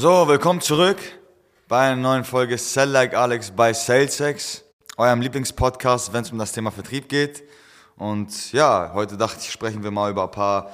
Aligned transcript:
So, 0.00 0.28
willkommen 0.28 0.60
zurück 0.60 0.96
bei 1.66 1.88
einer 1.88 2.00
neuen 2.00 2.22
Folge 2.22 2.56
Sell 2.56 2.88
Like 2.88 3.14
Alex 3.14 3.50
bei 3.50 3.74
SalesX, 3.74 4.62
eurem 4.96 5.20
Lieblingspodcast, 5.20 6.12
wenn 6.12 6.22
es 6.22 6.30
um 6.30 6.38
das 6.38 6.52
Thema 6.52 6.70
Vertrieb 6.70 7.08
geht. 7.08 7.42
Und 7.96 8.52
ja, 8.52 8.92
heute 8.94 9.16
dachte 9.16 9.40
ich, 9.40 9.50
sprechen 9.50 9.82
wir 9.82 9.90
mal 9.90 10.12
über 10.12 10.22
ein 10.22 10.30
paar 10.30 10.70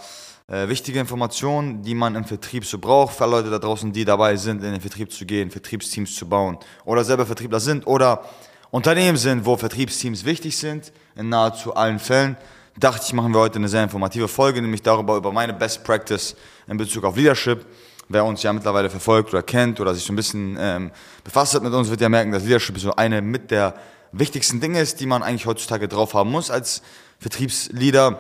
äh, 0.46 0.68
wichtige 0.68 1.00
Informationen, 1.00 1.80
die 1.80 1.94
man 1.94 2.16
im 2.16 2.26
Vertrieb 2.26 2.66
so 2.66 2.78
braucht, 2.78 3.16
für 3.16 3.24
Leute 3.24 3.48
da 3.48 3.58
draußen, 3.58 3.94
die 3.94 4.04
dabei 4.04 4.36
sind, 4.36 4.62
in 4.62 4.72
den 4.72 4.82
Vertrieb 4.82 5.10
zu 5.10 5.24
gehen, 5.24 5.50
Vertriebsteams 5.50 6.14
zu 6.14 6.28
bauen 6.28 6.58
oder 6.84 7.02
selber 7.02 7.24
Vertriebler 7.24 7.60
sind 7.60 7.86
oder 7.86 8.26
Unternehmen 8.70 9.16
sind, 9.16 9.46
wo 9.46 9.56
Vertriebsteams 9.56 10.26
wichtig 10.26 10.58
sind, 10.58 10.92
in 11.16 11.30
nahezu 11.30 11.74
allen 11.74 11.98
Fällen. 11.98 12.36
Dachte 12.76 13.04
ich, 13.06 13.14
machen 13.14 13.32
wir 13.32 13.40
heute 13.40 13.56
eine 13.56 13.68
sehr 13.68 13.84
informative 13.84 14.28
Folge, 14.28 14.60
nämlich 14.60 14.82
darüber, 14.82 15.16
über 15.16 15.32
meine 15.32 15.54
Best 15.54 15.82
Practice 15.82 16.36
in 16.66 16.76
Bezug 16.76 17.04
auf 17.04 17.16
Leadership 17.16 17.64
wer 18.08 18.24
uns 18.24 18.42
ja 18.42 18.52
mittlerweile 18.52 18.90
verfolgt 18.90 19.30
oder 19.32 19.42
kennt 19.42 19.80
oder 19.80 19.94
sich 19.94 20.04
so 20.04 20.12
ein 20.12 20.16
bisschen 20.16 20.56
ähm, 20.58 20.90
befasst 21.22 21.54
hat 21.54 21.62
mit 21.62 21.72
uns, 21.72 21.90
wird 21.90 22.00
ja 22.00 22.08
merken, 22.08 22.32
dass 22.32 22.44
Leadership 22.44 22.78
so 22.78 22.94
eine 22.94 23.22
mit 23.22 23.50
der 23.50 23.74
wichtigsten 24.12 24.60
Dinge 24.60 24.80
ist, 24.80 25.00
die 25.00 25.06
man 25.06 25.22
eigentlich 25.22 25.46
heutzutage 25.46 25.88
drauf 25.88 26.14
haben 26.14 26.30
muss 26.30 26.50
als 26.50 26.82
Vertriebsleader. 27.18 28.18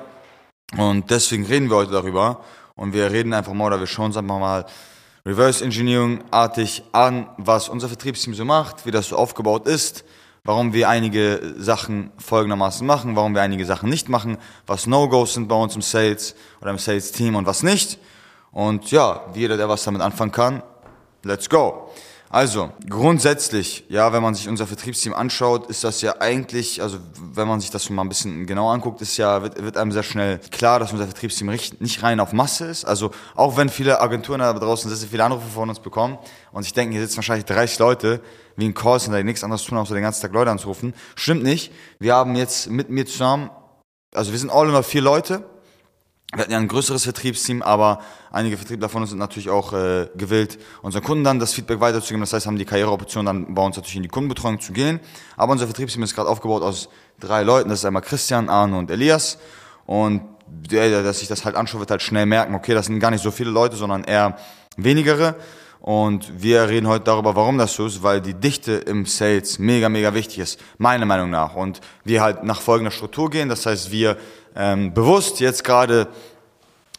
Und 0.76 1.10
deswegen 1.10 1.46
reden 1.46 1.70
wir 1.70 1.76
heute 1.76 1.92
darüber. 1.92 2.42
Und 2.74 2.92
wir 2.92 3.10
reden 3.12 3.32
einfach 3.32 3.52
mal 3.52 3.66
oder 3.66 3.78
wir 3.78 3.86
schauen 3.86 4.06
uns 4.06 4.16
einfach 4.16 4.38
mal 4.38 4.66
Reverse 5.26 5.64
Engineering 5.64 6.22
artig 6.30 6.82
an, 6.92 7.28
was 7.38 7.68
unser 7.68 7.88
Vertriebsteam 7.88 8.34
so 8.34 8.44
macht, 8.44 8.84
wie 8.84 8.90
das 8.90 9.08
so 9.08 9.16
aufgebaut 9.16 9.66
ist, 9.66 10.04
warum 10.42 10.72
wir 10.72 10.88
einige 10.88 11.54
Sachen 11.56 12.10
folgendermaßen 12.18 12.86
machen, 12.86 13.16
warum 13.16 13.34
wir 13.34 13.40
einige 13.40 13.64
Sachen 13.64 13.88
nicht 13.88 14.08
machen, 14.08 14.36
was 14.66 14.86
No-Gos 14.86 15.34
sind 15.34 15.48
bei 15.48 15.54
uns 15.54 15.76
im 15.76 15.82
Sales 15.82 16.34
oder 16.60 16.70
im 16.70 16.78
Sales-Team 16.78 17.36
und 17.36 17.46
was 17.46 17.62
nicht. 17.62 17.98
Und 18.54 18.90
ja, 18.92 19.20
jeder, 19.34 19.56
der 19.56 19.68
was 19.68 19.82
damit 19.82 20.00
anfangen 20.00 20.30
kann, 20.30 20.62
let's 21.24 21.50
go. 21.50 21.90
Also, 22.30 22.70
grundsätzlich, 22.88 23.84
ja, 23.88 24.12
wenn 24.12 24.22
man 24.22 24.34
sich 24.34 24.48
unser 24.48 24.66
Vertriebsteam 24.66 25.12
anschaut, 25.12 25.68
ist 25.70 25.84
das 25.84 26.02
ja 26.02 26.20
eigentlich, 26.20 26.82
also 26.82 26.98
wenn 27.32 27.46
man 27.46 27.60
sich 27.60 27.70
das 27.70 27.88
mal 27.90 28.02
ein 28.02 28.08
bisschen 28.08 28.46
genauer 28.46 28.72
anguckt, 28.72 29.00
ist 29.02 29.16
ja, 29.16 29.42
wird, 29.42 29.62
wird 29.62 29.76
einem 29.76 29.92
sehr 29.92 30.02
schnell 30.02 30.38
klar, 30.50 30.80
dass 30.80 30.92
unser 30.92 31.04
Vertriebsteam 31.04 31.48
nicht 31.48 32.02
rein 32.02 32.18
auf 32.18 32.32
Masse 32.32 32.66
ist. 32.66 32.84
Also, 32.84 33.10
auch 33.34 33.56
wenn 33.56 33.68
viele 33.68 34.00
Agenturen 34.00 34.40
da 34.40 34.52
draußen 34.52 34.88
sehr, 34.88 34.98
sehr 34.98 35.08
viele 35.08 35.24
Anrufe 35.24 35.48
von 35.48 35.68
uns 35.68 35.80
bekommen 35.80 36.18
und 36.52 36.62
sich 36.62 36.72
denken, 36.72 36.92
hier 36.92 37.02
sitzen 37.02 37.16
wahrscheinlich 37.16 37.44
30 37.46 37.78
Leute, 37.80 38.20
wie 38.56 38.66
ein 38.66 38.74
Callcenter, 38.74 39.18
die 39.18 39.24
nichts 39.24 39.44
anderes 39.44 39.64
tun, 39.64 39.78
außer 39.78 39.94
den 39.94 40.02
ganzen 40.02 40.22
Tag 40.22 40.32
Leute 40.32 40.50
anzurufen. 40.50 40.94
Stimmt 41.16 41.42
nicht. 41.42 41.72
Wir 41.98 42.14
haben 42.14 42.34
jetzt 42.36 42.68
mit 42.68 42.88
mir 42.88 43.06
zusammen, 43.06 43.50
also 44.12 44.30
wir 44.32 44.38
sind 44.38 44.50
all 44.50 44.68
in 44.68 44.74
all 44.74 44.84
vier 44.84 45.02
Leute, 45.02 45.44
wir 46.32 46.42
hatten 46.42 46.52
ja 46.52 46.58
ein 46.58 46.68
größeres 46.68 47.04
Vertriebsteam, 47.04 47.62
aber 47.62 48.00
einige 48.32 48.56
Vertriebler 48.56 48.88
von 48.88 49.02
uns 49.02 49.10
sind 49.10 49.18
natürlich 49.18 49.50
auch 49.50 49.72
äh, 49.72 50.08
gewillt, 50.16 50.58
unseren 50.82 51.04
Kunden 51.04 51.22
dann 51.22 51.38
das 51.38 51.52
Feedback 51.52 51.80
weiterzugeben. 51.80 52.20
Das 52.20 52.32
heißt, 52.32 52.46
haben 52.46 52.58
die 52.58 52.64
Karriereoption 52.64 53.24
dann 53.24 53.54
bei 53.54 53.62
uns 53.62 53.76
natürlich 53.76 53.96
in 53.96 54.02
die 54.02 54.08
Kundenbetreuung 54.08 54.60
zu 54.60 54.72
gehen. 54.72 55.00
Aber 55.36 55.52
unser 55.52 55.66
Vertriebsteam 55.66 56.02
ist 56.02 56.14
gerade 56.14 56.28
aufgebaut 56.28 56.62
aus 56.62 56.88
drei 57.20 57.42
Leuten. 57.42 57.68
Das 57.68 57.80
ist 57.80 57.84
einmal 57.84 58.02
Christian, 58.02 58.48
Arno 58.48 58.78
und 58.78 58.90
Elias. 58.90 59.38
Und 59.86 60.22
der, 60.46 61.02
der 61.02 61.12
sich 61.12 61.28
das 61.28 61.44
halt 61.44 61.56
anschaut, 61.56 61.80
wird 61.80 61.90
halt 61.90 62.02
schnell 62.02 62.26
merken, 62.26 62.54
okay, 62.54 62.74
das 62.74 62.86
sind 62.86 62.98
gar 63.00 63.10
nicht 63.10 63.22
so 63.22 63.30
viele 63.30 63.50
Leute, 63.50 63.76
sondern 63.76 64.04
eher 64.04 64.36
wenigere. 64.76 65.36
Und 65.80 66.42
wir 66.42 66.68
reden 66.70 66.88
heute 66.88 67.04
darüber, 67.04 67.36
warum 67.36 67.58
das 67.58 67.74
so 67.74 67.86
ist, 67.86 68.02
weil 68.02 68.22
die 68.22 68.32
Dichte 68.32 68.72
im 68.72 69.04
Sales 69.04 69.58
mega, 69.58 69.90
mega 69.90 70.14
wichtig 70.14 70.38
ist, 70.38 70.58
meiner 70.78 71.04
Meinung 71.04 71.28
nach. 71.28 71.54
Und 71.54 71.82
wir 72.04 72.22
halt 72.22 72.42
nach 72.42 72.62
folgender 72.62 72.90
Struktur 72.90 73.28
gehen. 73.28 73.50
Das 73.50 73.66
heißt, 73.66 73.92
wir 73.92 74.16
ähm, 74.54 74.94
bewusst 74.94 75.40
jetzt 75.40 75.64
gerade 75.64 76.08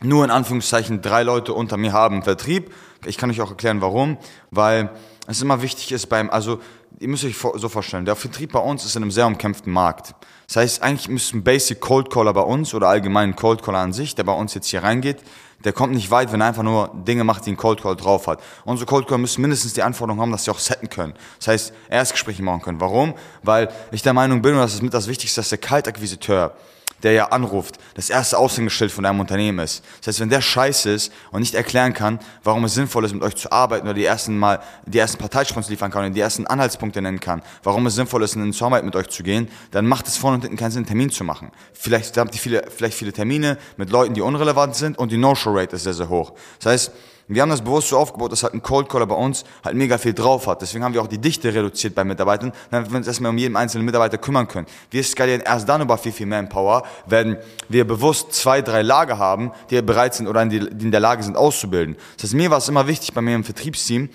nur 0.01 0.23
in 0.23 0.31
Anführungszeichen 0.31 1.01
drei 1.01 1.23
Leute 1.23 1.53
unter 1.53 1.77
mir 1.77 1.93
haben 1.93 2.23
Vertrieb. 2.23 2.73
Ich 3.05 3.17
kann 3.17 3.29
euch 3.29 3.41
auch 3.41 3.51
erklären, 3.51 3.81
warum. 3.81 4.17
Weil 4.51 4.89
es 5.27 5.41
immer 5.41 5.61
wichtig 5.61 5.91
ist 5.91 6.07
beim, 6.07 6.29
also 6.29 6.59
ihr 6.99 7.07
müsst 7.07 7.23
euch 7.23 7.37
so 7.37 7.69
vorstellen, 7.69 8.05
der 8.05 8.15
Vertrieb 8.15 8.51
bei 8.51 8.59
uns 8.59 8.85
ist 8.85 8.95
in 8.95 9.03
einem 9.03 9.11
sehr 9.11 9.27
umkämpften 9.27 9.71
Markt. 9.71 10.13
Das 10.47 10.57
heißt, 10.57 10.83
eigentlich 10.83 11.09
müsste 11.09 11.37
Basic 11.37 11.79
Cold 11.81 12.11
Caller 12.11 12.33
bei 12.33 12.41
uns 12.41 12.73
oder 12.73 12.87
allgemein 12.87 13.29
ein 13.29 13.35
Cold 13.35 13.63
Caller 13.63 13.79
an 13.79 13.93
sich, 13.93 14.15
der 14.15 14.23
bei 14.23 14.33
uns 14.33 14.53
jetzt 14.53 14.67
hier 14.67 14.83
reingeht, 14.83 15.17
der 15.63 15.73
kommt 15.73 15.93
nicht 15.93 16.11
weit, 16.11 16.31
wenn 16.31 16.41
er 16.41 16.47
einfach 16.47 16.63
nur 16.63 16.91
Dinge 16.93 17.23
macht, 17.23 17.45
die 17.45 17.51
ein 17.51 17.57
Cold 17.57 17.81
Call 17.81 17.95
drauf 17.95 18.27
hat. 18.27 18.39
Unsere 18.65 18.85
Cold 18.85 19.07
Caller 19.07 19.17
müssen 19.17 19.41
mindestens 19.41 19.73
die 19.73 19.81
Anforderung 19.81 20.21
haben, 20.21 20.31
dass 20.31 20.43
sie 20.43 20.51
auch 20.51 20.59
setten 20.59 20.89
können. 20.89 21.13
Das 21.39 21.47
heißt, 21.47 21.73
Erstgespräche 21.89 22.43
machen 22.43 22.61
können. 22.61 22.79
Warum? 22.79 23.15
Weil 23.41 23.69
ich 23.91 24.03
der 24.03 24.13
Meinung 24.13 24.41
bin, 24.41 24.53
und 24.53 24.59
das 24.59 24.75
ist 24.75 24.83
mit 24.83 24.93
das 24.93 25.07
Wichtigste, 25.07 25.41
dass 25.41 25.49
der 25.49 25.57
Kaltakquisiteur 25.57 26.55
der 27.03 27.11
ja 27.11 27.25
anruft, 27.27 27.77
das 27.95 28.09
erste 28.09 28.37
Aushängeschild 28.37 28.91
von 28.91 29.03
deinem 29.03 29.19
Unternehmen 29.19 29.59
ist. 29.59 29.83
Das 29.99 30.07
heißt, 30.07 30.19
wenn 30.21 30.29
der 30.29 30.41
scheiße 30.41 30.89
ist 30.89 31.11
und 31.31 31.41
nicht 31.41 31.53
erklären 31.53 31.93
kann, 31.93 32.19
warum 32.43 32.63
es 32.65 32.73
sinnvoll 32.73 33.05
ist, 33.05 33.13
mit 33.13 33.23
euch 33.23 33.35
zu 33.35 33.51
arbeiten 33.51 33.85
oder 33.85 33.93
die 33.93 34.05
ersten 34.05 34.37
mal, 34.37 34.59
die 34.85 34.97
ersten 34.97 35.17
Parteispons 35.17 35.69
liefern 35.69 35.91
kann 35.91 36.05
oder 36.05 36.13
die 36.13 36.19
ersten 36.19 36.47
Anhaltspunkte 36.47 37.01
nennen 37.01 37.19
kann, 37.19 37.41
warum 37.63 37.85
es 37.87 37.95
sinnvoll 37.95 38.23
ist, 38.23 38.35
in 38.35 38.41
eine 38.41 38.51
Zusammenarbeit 38.51 38.85
mit 38.85 38.95
euch 38.95 39.09
zu 39.09 39.23
gehen, 39.23 39.49
dann 39.71 39.85
macht 39.85 40.07
es 40.07 40.17
vorne 40.17 40.35
und 40.35 40.41
hinten 40.41 40.57
keinen 40.57 40.71
Sinn, 40.71 40.79
einen 40.79 40.87
Termin 40.87 41.09
zu 41.09 41.23
machen. 41.23 41.51
Vielleicht 41.73 42.17
habt 42.17 42.33
ihr 42.33 42.41
viele, 42.41 42.63
vielleicht 42.75 42.97
viele 42.97 43.13
Termine 43.13 43.57
mit 43.77 43.89
Leuten, 43.89 44.13
die 44.13 44.21
unrelevant 44.21 44.75
sind 44.75 44.97
und 44.97 45.11
die 45.11 45.17
No-Show-Rate 45.17 45.75
ist 45.75 45.83
sehr, 45.83 45.93
sehr 45.93 46.09
hoch. 46.09 46.33
Das 46.59 46.71
heißt, 46.71 46.91
wir 47.27 47.41
haben 47.41 47.49
das 47.49 47.61
bewusst 47.61 47.89
so 47.89 47.97
aufgebaut, 47.97 48.31
dass 48.31 48.43
halt 48.43 48.53
ein 48.53 48.61
Cold 48.61 48.87
Caller 48.87 49.07
bei 49.07 49.15
uns 49.15 49.45
halt 49.63 49.75
mega 49.75 49.97
viel 49.97 50.13
drauf 50.13 50.45
hat. 50.45 50.61
Deswegen 50.61 50.83
haben 50.83 50.93
wir 50.93 51.01
auch 51.01 51.07
die 51.07 51.17
Dichte 51.17 51.53
reduziert 51.53 51.95
bei 51.95 52.03
Mitarbeitern, 52.03 52.51
damit 52.69 52.91
wir 52.91 52.97
uns 52.97 53.07
erstmal 53.07 53.31
um 53.31 53.37
jeden 53.37 53.55
einzelnen 53.55 53.85
Mitarbeiter 53.85 54.19
kümmern 54.19 54.47
können. 54.47 54.67
Wir 54.91 55.03
skalieren 55.03 55.41
erst 55.41 55.67
dann 55.67 55.81
über 55.81 55.97
viel, 55.97 56.11
viel 56.11 56.27
Manpower, 56.27 56.83
wenn 57.07 57.37
wir 57.67 57.85
bewusst 57.87 58.33
zwei, 58.33 58.61
drei 58.61 58.83
Lager 58.83 59.17
haben, 59.17 59.51
die 59.71 59.81
bereit 59.81 60.13
sind 60.13 60.27
oder 60.27 60.45
die 60.45 60.57
in 60.57 60.91
der 60.91 60.99
Lage 60.99 61.23
sind 61.23 61.35
auszubilden. 61.35 61.95
Das 62.15 62.25
heißt, 62.25 62.33
mir 62.35 62.51
war 62.51 62.59
es 62.59 62.69
immer 62.69 62.87
wichtig 62.87 63.13
bei 63.13 63.21
mir 63.21 63.33
im 63.33 63.43
Vertriebsteam, 63.43 64.09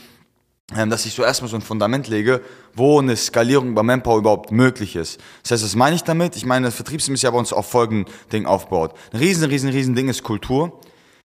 ähm, 0.77 0.89
dass 0.89 1.05
ich 1.05 1.15
so 1.15 1.25
erstmal 1.25 1.51
so 1.51 1.57
ein 1.57 1.63
Fundament 1.63 2.07
lege, 2.07 2.41
wo 2.75 3.01
eine 3.01 3.17
Skalierung 3.17 3.75
bei 3.75 3.83
Manpower 3.83 4.19
überhaupt 4.19 4.53
möglich 4.53 4.95
ist. 4.95 5.19
Das 5.43 5.51
heißt, 5.51 5.65
was 5.65 5.75
meine 5.75 5.97
ich 5.97 6.05
damit? 6.05 6.37
Ich 6.37 6.47
meine, 6.47 6.67
das 6.67 6.77
Vertriebsteam 6.77 7.15
ist 7.15 7.23
ja 7.23 7.31
bei 7.33 7.39
uns 7.39 7.53
auf 7.53 7.69
folgenden 7.69 8.07
Dingen 8.33 8.47
aufgebaut. 8.47 8.95
Ein 9.13 9.19
riesen, 9.19 9.49
riesen, 9.49 9.71
riesen 9.71 9.97
Ding 9.97 10.09
ist 10.09 10.23
Kultur. 10.23 10.79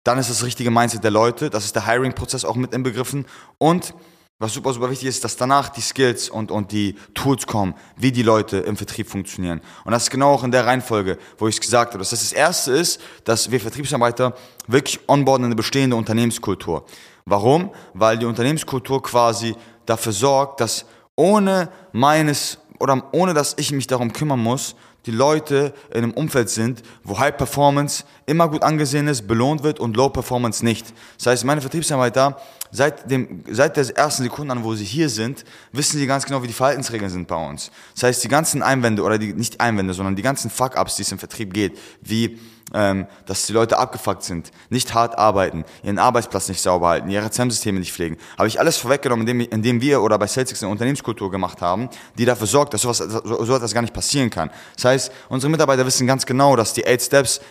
Dann 0.03 0.17
ist 0.17 0.29
das 0.29 0.43
richtige 0.43 0.71
Mindset 0.71 1.03
der 1.03 1.11
Leute, 1.11 1.49
das 1.49 1.65
ist 1.65 1.75
der 1.75 1.85
Hiring-Prozess 1.85 2.45
auch 2.45 2.55
mit 2.55 2.73
inbegriffen. 2.73 3.25
Und 3.57 3.93
was 4.41 4.53
super, 4.53 4.73
super 4.73 4.89
wichtig 4.89 5.07
ist, 5.07 5.23
dass 5.23 5.37
danach 5.37 5.69
die 5.69 5.81
Skills 5.81 6.27
und, 6.27 6.49
und 6.49 6.71
die 6.71 6.95
Tools 7.13 7.45
kommen, 7.45 7.75
wie 7.95 8.11
die 8.11 8.23
Leute 8.23 8.57
im 8.57 8.75
Vertrieb 8.75 9.07
funktionieren. 9.07 9.61
Und 9.85 9.91
das 9.91 10.03
ist 10.03 10.09
genau 10.09 10.33
auch 10.33 10.43
in 10.43 10.49
der 10.49 10.65
Reihenfolge, 10.65 11.19
wo 11.37 11.47
ich 11.47 11.55
es 11.55 11.61
gesagt 11.61 11.93
habe. 11.93 11.99
Das, 11.99 12.11
heißt, 12.11 12.23
das 12.23 12.33
erste 12.33 12.71
ist, 12.71 12.99
dass 13.23 13.51
wir 13.51 13.59
Vertriebsarbeiter 13.59 14.33
wirklich 14.65 14.99
onboarden 15.07 15.45
in 15.45 15.49
eine 15.49 15.55
bestehende 15.55 15.95
Unternehmenskultur. 15.95 16.85
Warum? 17.25 17.69
Weil 17.93 18.17
die 18.17 18.25
Unternehmenskultur 18.25 19.03
quasi 19.03 19.55
dafür 19.85 20.11
sorgt, 20.11 20.59
dass 20.59 20.85
ohne 21.15 21.69
meines 21.91 22.57
oder 22.79 23.09
ohne 23.11 23.35
dass 23.35 23.53
ich 23.59 23.71
mich 23.71 23.85
darum 23.85 24.11
kümmern 24.11 24.39
muss, 24.39 24.75
die 25.05 25.11
Leute 25.11 25.73
in 25.89 26.03
einem 26.03 26.11
Umfeld 26.11 26.49
sind, 26.49 26.83
wo 27.03 27.17
High 27.17 27.35
Performance 27.35 28.03
immer 28.25 28.47
gut 28.47 28.63
angesehen 28.63 29.07
ist, 29.07 29.27
belohnt 29.27 29.63
wird 29.63 29.79
und 29.79 29.97
Low 29.97 30.09
Performance 30.09 30.63
nicht. 30.63 30.93
Das 31.17 31.27
heißt, 31.27 31.45
meine 31.45 31.61
Vertriebsarbeiter, 31.61 32.37
seit, 32.71 33.09
dem, 33.09 33.43
seit 33.49 33.77
der 33.77 33.97
ersten 33.97 34.23
Sekunde 34.23 34.51
an, 34.53 34.63
wo 34.63 34.75
sie 34.75 34.85
hier 34.85 35.09
sind, 35.09 35.43
wissen 35.71 35.97
sie 35.97 36.07
ganz 36.07 36.25
genau, 36.25 36.43
wie 36.43 36.47
die 36.47 36.53
Verhaltensregeln 36.53 37.09
sind 37.09 37.27
bei 37.27 37.35
uns. 37.35 37.71
Das 37.95 38.03
heißt, 38.03 38.23
die 38.23 38.27
ganzen 38.27 38.61
Einwände 38.61 39.01
oder 39.01 39.17
die, 39.17 39.33
nicht 39.33 39.59
Einwände, 39.59 39.93
sondern 39.93 40.15
die 40.15 40.21
ganzen 40.21 40.49
Fuck-Ups, 40.49 40.95
die 40.95 41.01
es 41.01 41.11
im 41.11 41.19
Vertrieb 41.19 41.53
geht, 41.53 41.77
wie 42.01 42.39
ähm, 42.73 43.07
dass 43.25 43.45
die 43.45 43.53
Leute 43.53 43.77
abgefuckt 43.77 44.23
sind, 44.23 44.51
nicht 44.69 44.93
hart 44.93 45.17
arbeiten, 45.17 45.65
ihren 45.83 45.99
Arbeitsplatz 45.99 46.49
nicht 46.49 46.61
sauber 46.61 46.89
halten, 46.89 47.09
ihre 47.09 47.25
RCM-Systeme 47.25 47.79
nicht 47.79 47.93
pflegen. 47.93 48.17
Habe 48.37 48.47
ich 48.47 48.59
alles 48.59 48.77
vorweggenommen, 48.77 49.27
indem, 49.27 49.49
indem 49.49 49.81
wir 49.81 50.01
oder 50.01 50.17
bei 50.17 50.27
Celtics 50.27 50.63
eine 50.63 50.71
Unternehmenskultur 50.71 51.31
gemacht 51.31 51.61
haben, 51.61 51.89
die 52.17 52.25
dafür 52.25 52.47
sorgt, 52.47 52.73
dass 52.73 52.81
sowas, 52.81 52.97
so, 52.97 53.43
so 53.43 53.55
etwas 53.55 53.73
gar 53.73 53.81
nicht 53.81 53.93
passieren 53.93 54.29
kann. 54.29 54.49
Das 54.75 54.85
heißt, 54.85 55.11
unsere 55.29 55.49
Mitarbeiter 55.49 55.85
wissen 55.85 56.07
ganz 56.07 56.25
genau, 56.25 56.55
dass 56.55 56.73
die 56.73 56.85
Eight 56.85 57.01
Steps 57.01 57.41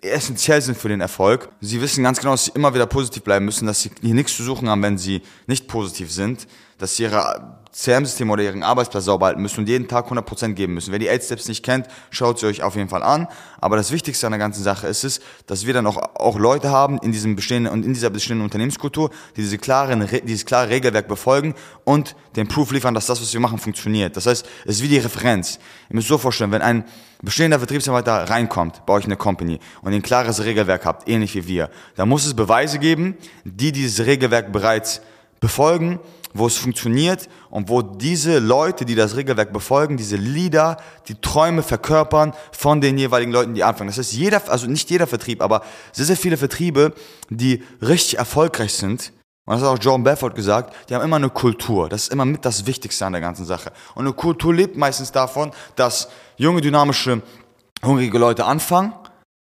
essentiell 0.00 0.60
sind 0.60 0.76
für 0.76 0.88
den 0.88 1.00
Erfolg. 1.00 1.48
Sie 1.60 1.80
wissen 1.80 2.04
ganz 2.04 2.18
genau, 2.20 2.32
dass 2.32 2.46
sie 2.46 2.52
immer 2.54 2.74
wieder 2.74 2.86
positiv 2.86 3.22
bleiben 3.22 3.44
müssen, 3.44 3.66
dass 3.66 3.82
sie 3.82 3.90
hier 4.00 4.14
nichts 4.14 4.36
zu 4.36 4.42
suchen 4.42 4.68
haben, 4.68 4.82
wenn 4.82 4.98
sie 4.98 5.22
nicht 5.46 5.68
positiv 5.68 6.12
sind, 6.12 6.46
dass 6.78 6.96
sie 6.96 7.04
ihre 7.04 7.57
CRM-System 7.72 8.30
oder 8.30 8.42
ihren 8.42 8.62
Arbeitsplatz 8.62 9.04
sauber 9.04 9.26
halten 9.26 9.42
müssen 9.42 9.60
und 9.60 9.68
jeden 9.68 9.88
Tag 9.88 10.10
100% 10.10 10.54
geben 10.54 10.74
müssen. 10.74 10.90
Wer 10.92 10.98
die 10.98 11.10
8 11.10 11.22
Steps 11.22 11.48
nicht 11.48 11.62
kennt, 11.62 11.86
schaut 12.10 12.38
sie 12.38 12.46
euch 12.46 12.62
auf 12.62 12.76
jeden 12.76 12.88
Fall 12.88 13.02
an. 13.02 13.28
Aber 13.60 13.76
das 13.76 13.92
Wichtigste 13.92 14.26
an 14.26 14.32
der 14.32 14.38
ganzen 14.38 14.62
Sache 14.62 14.86
ist 14.86 15.04
es, 15.04 15.20
dass 15.46 15.66
wir 15.66 15.74
dann 15.74 15.86
auch, 15.86 15.96
auch 16.14 16.38
Leute 16.38 16.70
haben 16.70 16.98
in 16.98 17.12
diesem 17.12 17.36
bestehenden 17.36 17.72
und 17.72 17.84
in 17.84 17.92
dieser 17.92 18.10
bestehenden 18.10 18.44
Unternehmenskultur, 18.44 19.10
die 19.36 19.42
diese 19.42 19.58
klaren, 19.58 20.08
dieses 20.24 20.46
klare 20.46 20.70
Regelwerk 20.70 21.08
befolgen 21.08 21.54
und 21.84 22.16
den 22.36 22.48
Proof 22.48 22.70
liefern, 22.72 22.94
dass 22.94 23.06
das, 23.06 23.20
was 23.20 23.32
wir 23.32 23.40
machen, 23.40 23.58
funktioniert. 23.58 24.16
Das 24.16 24.26
heißt, 24.26 24.46
es 24.64 24.76
ist 24.76 24.82
wie 24.82 24.88
die 24.88 24.98
Referenz. 24.98 25.58
Ihr 25.90 25.96
müsst 25.96 26.08
so 26.08 26.18
vorstellen, 26.18 26.52
wenn 26.52 26.62
ein 26.62 26.84
bestehender 27.22 27.58
Vertriebsarbeiter 27.58 28.30
reinkommt 28.30 28.86
bei 28.86 28.94
euch 28.94 29.04
in 29.04 29.10
eine 29.10 29.16
Company 29.16 29.58
und 29.82 29.92
ein 29.92 30.02
klares 30.02 30.42
Regelwerk 30.42 30.84
habt, 30.86 31.08
ähnlich 31.08 31.34
wie 31.34 31.46
wir, 31.46 31.70
dann 31.96 32.08
muss 32.08 32.24
es 32.24 32.34
Beweise 32.34 32.78
geben, 32.78 33.16
die 33.44 33.72
dieses 33.72 34.06
Regelwerk 34.06 34.52
bereits 34.52 35.00
befolgen 35.40 36.00
wo 36.38 36.46
es 36.46 36.56
funktioniert 36.56 37.28
und 37.50 37.68
wo 37.68 37.82
diese 37.82 38.38
Leute, 38.38 38.84
die 38.84 38.94
das 38.94 39.16
Regelwerk 39.16 39.52
befolgen, 39.52 39.96
diese 39.96 40.16
Leader, 40.16 40.76
die 41.08 41.20
Träume 41.20 41.62
verkörpern 41.62 42.32
von 42.52 42.80
den 42.80 42.98
jeweiligen 42.98 43.32
Leuten, 43.32 43.54
die 43.54 43.64
anfangen. 43.64 43.88
Das 43.88 43.98
heißt, 43.98 44.12
jeder, 44.12 44.42
also 44.50 44.66
nicht 44.66 44.90
jeder 44.90 45.06
Vertrieb, 45.06 45.42
aber 45.42 45.62
sehr, 45.92 46.06
sehr 46.06 46.16
viele 46.16 46.36
Vertriebe, 46.36 46.92
die 47.30 47.62
richtig 47.82 48.18
erfolgreich 48.18 48.74
sind 48.74 49.12
Und 49.48 49.54
das 49.54 49.62
hat 49.62 49.78
auch 49.78 49.82
Jordan 49.82 50.04
Belfort 50.04 50.34
gesagt, 50.34 50.74
die 50.88 50.94
haben 50.94 51.02
immer 51.02 51.16
eine 51.16 51.30
Kultur. 51.30 51.88
Das 51.88 52.02
ist 52.02 52.12
immer 52.12 52.26
mit 52.26 52.44
das 52.44 52.66
Wichtigste 52.66 53.06
an 53.06 53.12
der 53.12 53.22
ganzen 53.22 53.46
Sache. 53.46 53.72
Und 53.94 54.04
eine 54.04 54.12
Kultur 54.12 54.52
lebt 54.52 54.76
meistens 54.76 55.10
davon, 55.10 55.52
dass 55.74 56.08
junge, 56.36 56.60
dynamische, 56.60 57.22
hungrige 57.82 58.18
Leute 58.18 58.44
anfangen, 58.44 58.92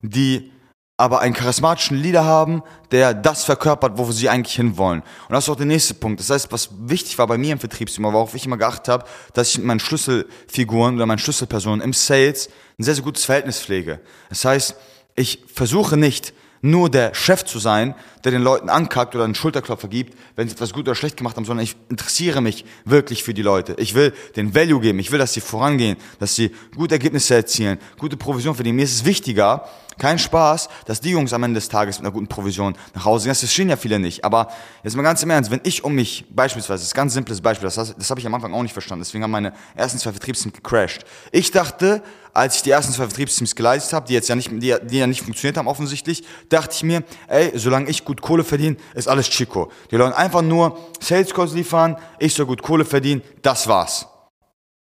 die 0.01 0.53
aber 0.99 1.21
einen 1.21 1.35
charismatischen 1.35 1.99
Leader 1.99 2.25
haben, 2.25 2.63
der 2.91 3.13
das 3.13 3.45
verkörpert, 3.45 3.99
wo 3.99 4.11
sie 4.13 4.31
eigentlich 4.31 4.57
hinwollen. 4.57 5.01
Und 5.01 5.33
das 5.33 5.45
ist 5.45 5.51
auch 5.51 5.57
der 5.57 5.67
nächste 5.67 5.95
Punkt. 5.95 6.21
Das 6.21 6.31
heißt, 6.31 6.51
was 6.51 6.71
wichtig 6.79 7.19
war 7.19 7.27
bei 7.27 7.37
mir 7.37 7.53
im 7.53 7.59
Vertriebsteam, 7.59 8.05
worauf 8.05 8.35
ich 8.35 8.47
immer 8.47 8.57
geachtet 8.57 8.89
habe, 8.89 9.05
dass 9.35 9.51
ich 9.51 9.59
mit 9.59 9.67
meinen 9.67 9.81
Schlüsselfiguren 9.81 10.95
oder 10.97 11.05
meinen 11.05 11.19
Schlüsselpersonen 11.19 11.83
im 11.83 11.93
Sales 11.93 12.49
ein 12.79 12.85
sehr, 12.85 12.95
sehr 12.95 13.05
gutes 13.05 13.27
Verhältnis 13.27 13.61
pflege. 13.61 14.01
Das 14.31 14.45
heißt, 14.45 14.75
ich 15.17 15.45
versuche 15.53 15.97
nicht, 15.97 16.33
nur 16.63 16.91
der 16.91 17.15
Chef 17.15 17.45
zu 17.45 17.59
sein, 17.59 17.95
der 18.25 18.33
den 18.33 18.43
Leuten 18.43 18.69
ankackt 18.69 19.15
oder 19.15 19.25
einen 19.25 19.35
Schulterklopfer 19.35 19.89
gibt, 19.89 20.19
wenn 20.35 20.49
sie 20.49 20.55
etwas 20.55 20.73
gut 20.73 20.83
oder 20.89 20.95
schlecht 20.95 21.17
gemacht 21.17 21.37
haben, 21.37 21.45
sondern 21.45 21.65
ich 21.65 21.77
interessiere 21.91 22.41
mich 22.41 22.65
wirklich 22.85 23.23
für 23.23 23.35
die 23.35 23.43
Leute. 23.43 23.75
Ich 23.79 23.95
will 23.95 24.13
den 24.35 24.55
Value 24.55 24.81
geben, 24.81 24.99
ich 24.99 25.13
will, 25.13 25.19
dass 25.19 25.35
sie 25.35 25.41
vorangehen, 25.41 25.97
dass 26.19 26.35
sie 26.35 26.51
gute 26.75 26.95
Ergebnisse 26.95 27.35
erzielen, 27.35 27.79
gute 27.99 28.17
Provision 28.17 28.55
verdienen. 28.55 28.77
Mir 28.77 28.85
ist 28.85 28.95
es 28.95 29.05
wichtiger, 29.05 29.69
kein 29.99 30.19
Spaß, 30.19 30.69
dass 30.85 31.01
die 31.01 31.11
Jungs 31.11 31.33
am 31.33 31.43
Ende 31.43 31.59
des 31.59 31.69
Tages 31.69 31.99
mit 31.99 32.07
einer 32.07 32.13
guten 32.13 32.29
Provision 32.29 32.77
nach 32.95 33.05
Hause 33.05 33.25
gehen. 33.25 33.31
Das 33.31 33.41
verstehen 33.41 33.69
ja 33.69 33.77
viele 33.77 33.99
nicht. 33.99 34.25
Aber 34.25 34.49
jetzt 34.83 34.97
mal 34.97 35.03
ganz 35.03 35.23
im 35.23 35.31
Ernst, 35.31 35.51
wenn 35.51 35.61
ich 35.65 35.85
um 35.85 35.95
mich, 35.95 36.27
beispielsweise, 36.31 36.81
das 36.81 36.89
ist 36.89 36.95
ein 36.95 36.97
ganz 36.97 37.15
simples 37.15 37.41
Beispiel, 37.41 37.69
das, 37.69 37.95
das 37.97 38.11
habe 38.11 38.21
ich 38.21 38.27
am 38.27 38.35
Anfang 38.35 38.53
auch 38.55 38.63
nicht 38.63 38.73
verstanden, 38.73 39.05
deswegen 39.05 39.25
haben 39.25 39.31
meine 39.31 39.53
ersten 39.75 39.99
zwei 39.99 40.13
Vertriebsteams 40.13 40.55
gecrashed. 40.55 41.05
Ich 41.33 41.51
dachte, 41.51 42.03
als 42.33 42.57
ich 42.57 42.63
die 42.63 42.71
ersten 42.71 42.93
zwei 42.93 43.05
Vertriebsteams 43.05 43.55
geleistet 43.55 43.95
habe, 43.95 44.07
die 44.07 44.15
jetzt 44.15 44.29
ja 44.29 44.35
nicht, 44.35 44.51
die, 44.51 44.75
die 44.83 44.99
ja 44.99 45.07
nicht 45.07 45.23
funktioniert 45.23 45.57
haben 45.57 45.69
offensichtlich, 45.69 46.25
dachte 46.51 46.75
ich 46.75 46.83
mir, 46.83 47.03
ey, 47.29 47.53
solange 47.55 47.89
ich 47.89 48.05
gut 48.05 48.21
Kohle 48.21 48.45
verdiene, 48.45 48.77
ist 48.95 49.09
alles 49.09 49.31
Chico. 49.31 49.71
Die 49.91 49.99
wollen 49.99 50.13
einfach 50.13 50.43
nur 50.43 50.79
Sales 51.01 51.33
Calls 51.33 51.55
liefern, 51.55 51.97
ich 52.19 52.35
soll 52.35 52.47
gut 52.47 52.63
Kohle 52.63 52.85
verdienen, 52.85 53.23
das 53.43 53.69
war's. 53.69 54.07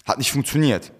Hat 0.06 0.18
nicht 0.18 0.32
funktioniert 0.32 0.92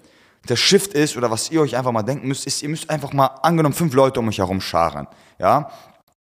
der 0.50 0.56
Shift 0.56 0.94
ist 0.94 1.18
oder 1.18 1.32
was 1.32 1.52
ihr 1.52 1.62
euch 1.62 1.76
einfach 1.76 1.92
mal 1.92 2.04
denken 2.04 2.28
müsst, 2.28 2.46
ist, 2.48 2.62
ihr 2.62 2.70
müsst 2.70 2.90
einfach 2.90 3.14
mal 3.14 3.28
angenommen 3.42 3.76
fünf 3.76 3.94
Leute 3.94 4.20
um 4.20 4.28
euch 4.28 4.40
herum 4.40 4.62
scharen. 4.62 5.08
Ja? 5.40 5.72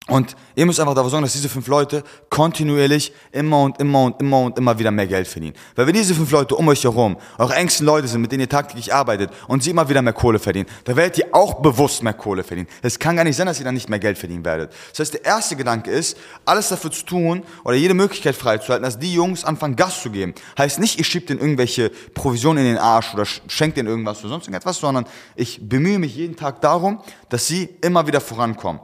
Und 0.10 0.36
ihr 0.56 0.66
müsst 0.66 0.80
einfach 0.80 0.96
dafür 0.96 1.10
sorgen, 1.10 1.24
dass 1.24 1.34
diese 1.34 1.50
fünf 1.50 1.68
Leute 1.68 2.04
kontinuierlich 2.30 3.14
immer 3.32 3.62
und 3.62 3.80
immer 3.80 4.04
und 4.04 4.20
immer 4.20 4.42
und 4.42 4.58
immer 4.58 4.78
wieder 4.80 4.92
mehr 4.92 5.08
Geld 5.08 5.28
verdienen. 5.28 5.56
Weil 5.76 5.88
wenn 5.88 5.94
diese 5.94 6.16
fünf 6.16 6.32
Leute 6.32 6.56
um 6.56 6.68
euch 6.68 6.84
herum 6.84 7.18
eure 7.38 7.56
engsten 7.56 7.86
Leute 7.86 8.08
sind, 8.08 8.22
mit 8.22 8.32
denen 8.32 8.42
ihr 8.42 8.50
tagtäglich 8.50 8.94
arbeitet 8.94 9.30
und 9.48 9.64
sie 9.64 9.70
immer 9.70 9.88
wieder 9.88 10.02
mehr 10.02 10.14
Kohle 10.14 10.40
verdienen, 10.40 10.68
dann 10.86 10.96
werdet 10.96 11.20
ihr 11.20 11.28
auch 11.32 11.62
bewusst 11.62 12.02
mehr 12.02 12.14
Kohle 12.14 12.44
verdienen. 12.44 12.68
Es 12.82 12.98
kann 12.98 13.16
gar 13.16 13.24
nicht 13.24 13.36
sein, 13.36 13.46
dass 13.46 13.60
ihr 13.60 13.66
dann 13.66 13.76
nicht 13.76 13.90
mehr 13.90 14.00
Geld 14.00 14.18
verdienen 14.18 14.44
werdet. 14.44 14.72
Das 14.92 15.00
heißt, 15.00 15.14
der 15.14 15.26
erste 15.26 15.56
Gedanke 15.56 15.92
ist, 15.92 16.18
alles 16.46 16.70
dafür 16.70 16.92
zu 16.92 17.06
tun 17.06 17.44
oder 17.64 17.76
jede 17.76 17.94
Möglichkeit 17.94 18.36
freizuhalten, 18.36 18.84
dass 18.84 18.98
die 18.98 19.14
Jungs 19.14 19.46
anfangen 19.46 19.76
Gas 19.76 20.02
zu 20.02 20.10
geben. 20.10 20.34
Heißt 20.58 20.80
nicht, 20.80 20.98
ihr 20.98 21.06
schiebt 21.06 21.30
ihnen 21.30 21.40
irgendwelche 21.40 21.90
Provisionen 22.14 22.66
in 22.66 22.74
den 22.74 22.82
Arsch 22.82 23.14
oder 23.14 23.26
schenkt 23.26 23.78
ihnen 23.78 23.88
irgendwas 23.88 24.20
oder 24.22 24.30
sonst 24.30 24.46
irgendetwas, 24.46 24.80
sondern 24.80 25.06
ich 25.36 25.60
bemühe 25.62 26.00
mich 26.00 26.16
jeden 26.16 26.36
Tag 26.36 26.62
darum, 26.62 27.00
dass 27.30 27.48
sie 27.48 27.70
immer 27.82 28.08
wieder 28.08 28.22
vorankommen. 28.22 28.82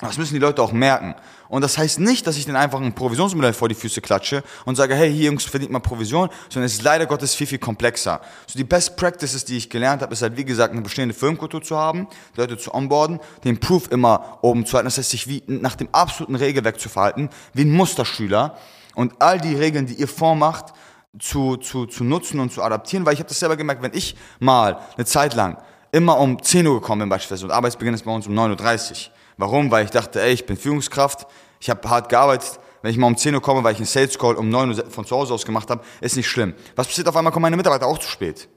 Das 0.00 0.16
müssen 0.16 0.34
die 0.34 0.40
Leute 0.40 0.62
auch 0.62 0.70
merken. 0.70 1.16
Und 1.48 1.62
das 1.62 1.76
heißt 1.76 1.98
nicht, 1.98 2.24
dass 2.26 2.36
ich 2.36 2.44
den 2.44 2.54
einfach 2.54 2.80
ein 2.80 2.94
Provisionsmodell 2.94 3.52
vor 3.52 3.68
die 3.68 3.74
Füße 3.74 4.00
klatsche 4.00 4.44
und 4.64 4.76
sage, 4.76 4.94
hey, 4.94 5.12
hier 5.12 5.26
Jungs, 5.26 5.44
verdient 5.44 5.72
mal 5.72 5.80
Provision, 5.80 6.28
sondern 6.48 6.66
es 6.66 6.74
ist 6.74 6.82
leider 6.82 7.06
Gottes 7.06 7.34
viel, 7.34 7.48
viel 7.48 7.58
komplexer. 7.58 8.20
So 8.46 8.58
die 8.58 8.64
Best 8.64 8.96
Practices, 8.96 9.44
die 9.44 9.56
ich 9.56 9.68
gelernt 9.68 10.02
habe, 10.02 10.12
ist 10.12 10.22
halt, 10.22 10.36
wie 10.36 10.44
gesagt, 10.44 10.72
eine 10.72 10.82
bestehende 10.82 11.14
Firmenkultur 11.14 11.62
zu 11.62 11.76
haben, 11.76 12.06
Leute 12.36 12.58
zu 12.58 12.72
onboarden, 12.72 13.18
den 13.42 13.58
Proof 13.58 13.90
immer 13.90 14.38
oben 14.42 14.66
zu 14.66 14.74
halten, 14.74 14.86
das 14.86 14.98
heißt, 14.98 15.10
sich 15.10 15.26
wie 15.26 15.42
nach 15.46 15.74
dem 15.74 15.88
absoluten 15.90 16.36
Regelwerk 16.36 16.78
zu 16.78 16.88
verhalten, 16.88 17.28
wie 17.52 17.62
ein 17.62 17.72
Musterschüler 17.72 18.56
und 18.94 19.20
all 19.20 19.40
die 19.40 19.56
Regeln, 19.56 19.86
die 19.86 19.94
ihr 19.94 20.08
vormacht, 20.08 20.74
zu, 21.18 21.56
zu, 21.56 21.86
zu 21.86 22.04
nutzen 22.04 22.38
und 22.38 22.52
zu 22.52 22.62
adaptieren, 22.62 23.04
weil 23.04 23.14
ich 23.14 23.20
habe 23.20 23.28
das 23.28 23.40
selber 23.40 23.56
gemerkt, 23.56 23.82
wenn 23.82 23.94
ich 23.94 24.14
mal 24.38 24.78
eine 24.96 25.06
Zeit 25.06 25.34
lang 25.34 25.56
immer 25.90 26.18
um 26.18 26.40
10 26.40 26.66
Uhr 26.66 26.80
gekommen 26.80 27.00
bin 27.00 27.08
beispielsweise 27.08 27.46
und 27.46 27.50
Arbeitsbeginn 27.50 27.94
ist 27.94 28.04
bei 28.04 28.12
uns 28.12 28.26
um 28.26 28.34
9.30 28.38 28.90
Uhr, 28.90 29.12
Warum? 29.38 29.70
Weil 29.70 29.84
ich 29.84 29.90
dachte, 29.90 30.20
ey, 30.20 30.32
ich 30.32 30.44
bin 30.44 30.56
Führungskraft, 30.56 31.26
ich 31.60 31.70
habe 31.70 31.88
hart 31.88 32.08
gearbeitet. 32.08 32.60
Wenn 32.82 32.90
ich 32.90 32.98
mal 32.98 33.06
um 33.06 33.16
10 33.16 33.34
Uhr 33.34 33.42
komme, 33.42 33.64
weil 33.64 33.72
ich 33.72 33.78
einen 33.78 33.86
Sales 33.86 34.18
Call 34.18 34.34
um 34.36 34.48
9 34.48 34.70
Uhr 34.70 34.90
von 34.90 35.04
zu 35.04 35.16
Hause 35.16 35.34
aus 35.34 35.44
gemacht 35.44 35.70
habe, 35.70 35.82
ist 36.00 36.16
nicht 36.16 36.28
schlimm. 36.28 36.54
Was 36.76 36.86
passiert 36.86 37.08
auf 37.08 37.16
einmal, 37.16 37.32
kommen 37.32 37.42
meine 37.42 37.56
Mitarbeiter 37.56 37.86
auch 37.86 37.98
zu 37.98 38.08
spät. 38.08 38.48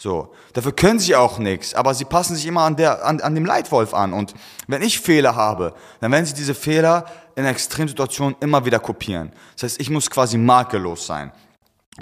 So, 0.00 0.32
dafür 0.52 0.72
können 0.72 0.98
sie 0.98 1.16
auch 1.16 1.38
nichts, 1.38 1.72
aber 1.72 1.94
sie 1.94 2.04
passen 2.04 2.36
sich 2.36 2.46
immer 2.46 2.62
an, 2.62 2.76
der, 2.76 3.04
an, 3.04 3.20
an 3.20 3.34
dem 3.34 3.46
Leitwolf 3.46 3.94
an. 3.94 4.12
Und 4.12 4.34
wenn 4.66 4.82
ich 4.82 5.00
Fehler 5.00 5.34
habe, 5.34 5.74
dann 6.00 6.12
werden 6.12 6.26
sie 6.26 6.34
diese 6.34 6.54
Fehler 6.54 7.06
in 7.34 7.46
Extremsituationen 7.46 8.36
immer 8.40 8.64
wieder 8.66 8.78
kopieren. 8.78 9.32
Das 9.54 9.62
heißt, 9.62 9.80
ich 9.80 9.88
muss 9.88 10.10
quasi 10.10 10.36
makellos 10.36 11.06
sein. 11.06 11.32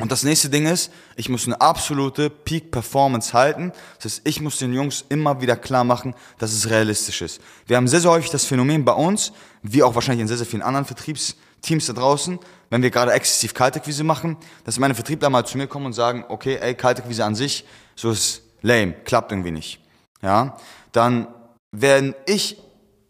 Und 0.01 0.11
das 0.11 0.25
nächste 0.25 0.51
Ding 0.51 0.67
ist, 0.67 0.91
ich 1.15 1.29
muss 1.29 1.47
eine 1.47 1.61
absolute 1.61 2.29
Peak 2.29 2.73
Performance 2.73 3.33
halten. 3.33 3.73
Das 3.97 4.05
heißt, 4.05 4.23
ich 4.25 4.41
muss 4.41 4.59
den 4.59 4.73
Jungs 4.73 5.05
immer 5.09 5.41
wieder 5.41 5.57
klar 5.57 5.85
machen, 5.85 6.15
dass 6.39 6.53
es 6.53 6.69
realistisch 6.69 7.23
ist. 7.23 7.41
Wir 7.67 7.77
haben 7.77 7.87
sehr, 7.87 8.01
sehr 8.01 8.11
häufig 8.11 8.31
das 8.31 8.45
Phänomen 8.45 8.85
bei 8.85 8.93
uns, 8.93 9.33
wie 9.63 9.85
auch 9.85 9.95
wahrscheinlich 9.95 10.23
in 10.23 10.29
sehr, 10.29 10.37
sehr 10.37 10.47
vielen 10.47 10.63
anderen 10.63 10.85
Vertriebsteams 10.85 11.87
da 11.87 11.93
draußen, 11.93 12.41
wenn 12.71 12.83
wir 12.83 12.91
gerade 12.91 13.13
exzessiv 13.13 13.55
Kaltakquise 13.55 14.03
machen, 14.03 14.37
dass 14.65 14.81
meine 14.81 14.97
Vertriebler 14.97 15.31
mal 15.31 15.47
zu 15.47 15.59
mir 15.59 15.69
kommen 15.69 15.87
und 15.87 15.93
sagen, 15.93 16.25
okay, 16.29 16.59
ey, 16.61 16.75
Kaltakquise 16.75 17.25
an 17.25 17.37
sich, 17.37 17.65
so 17.95 18.11
ist 18.11 18.43
lame, 18.63 18.95
klappt 19.05 19.31
irgendwie 19.31 19.53
nicht. 19.53 19.81
Ja, 20.23 20.57
dann 20.91 21.29
wenn 21.77 22.15
ich 22.27 22.59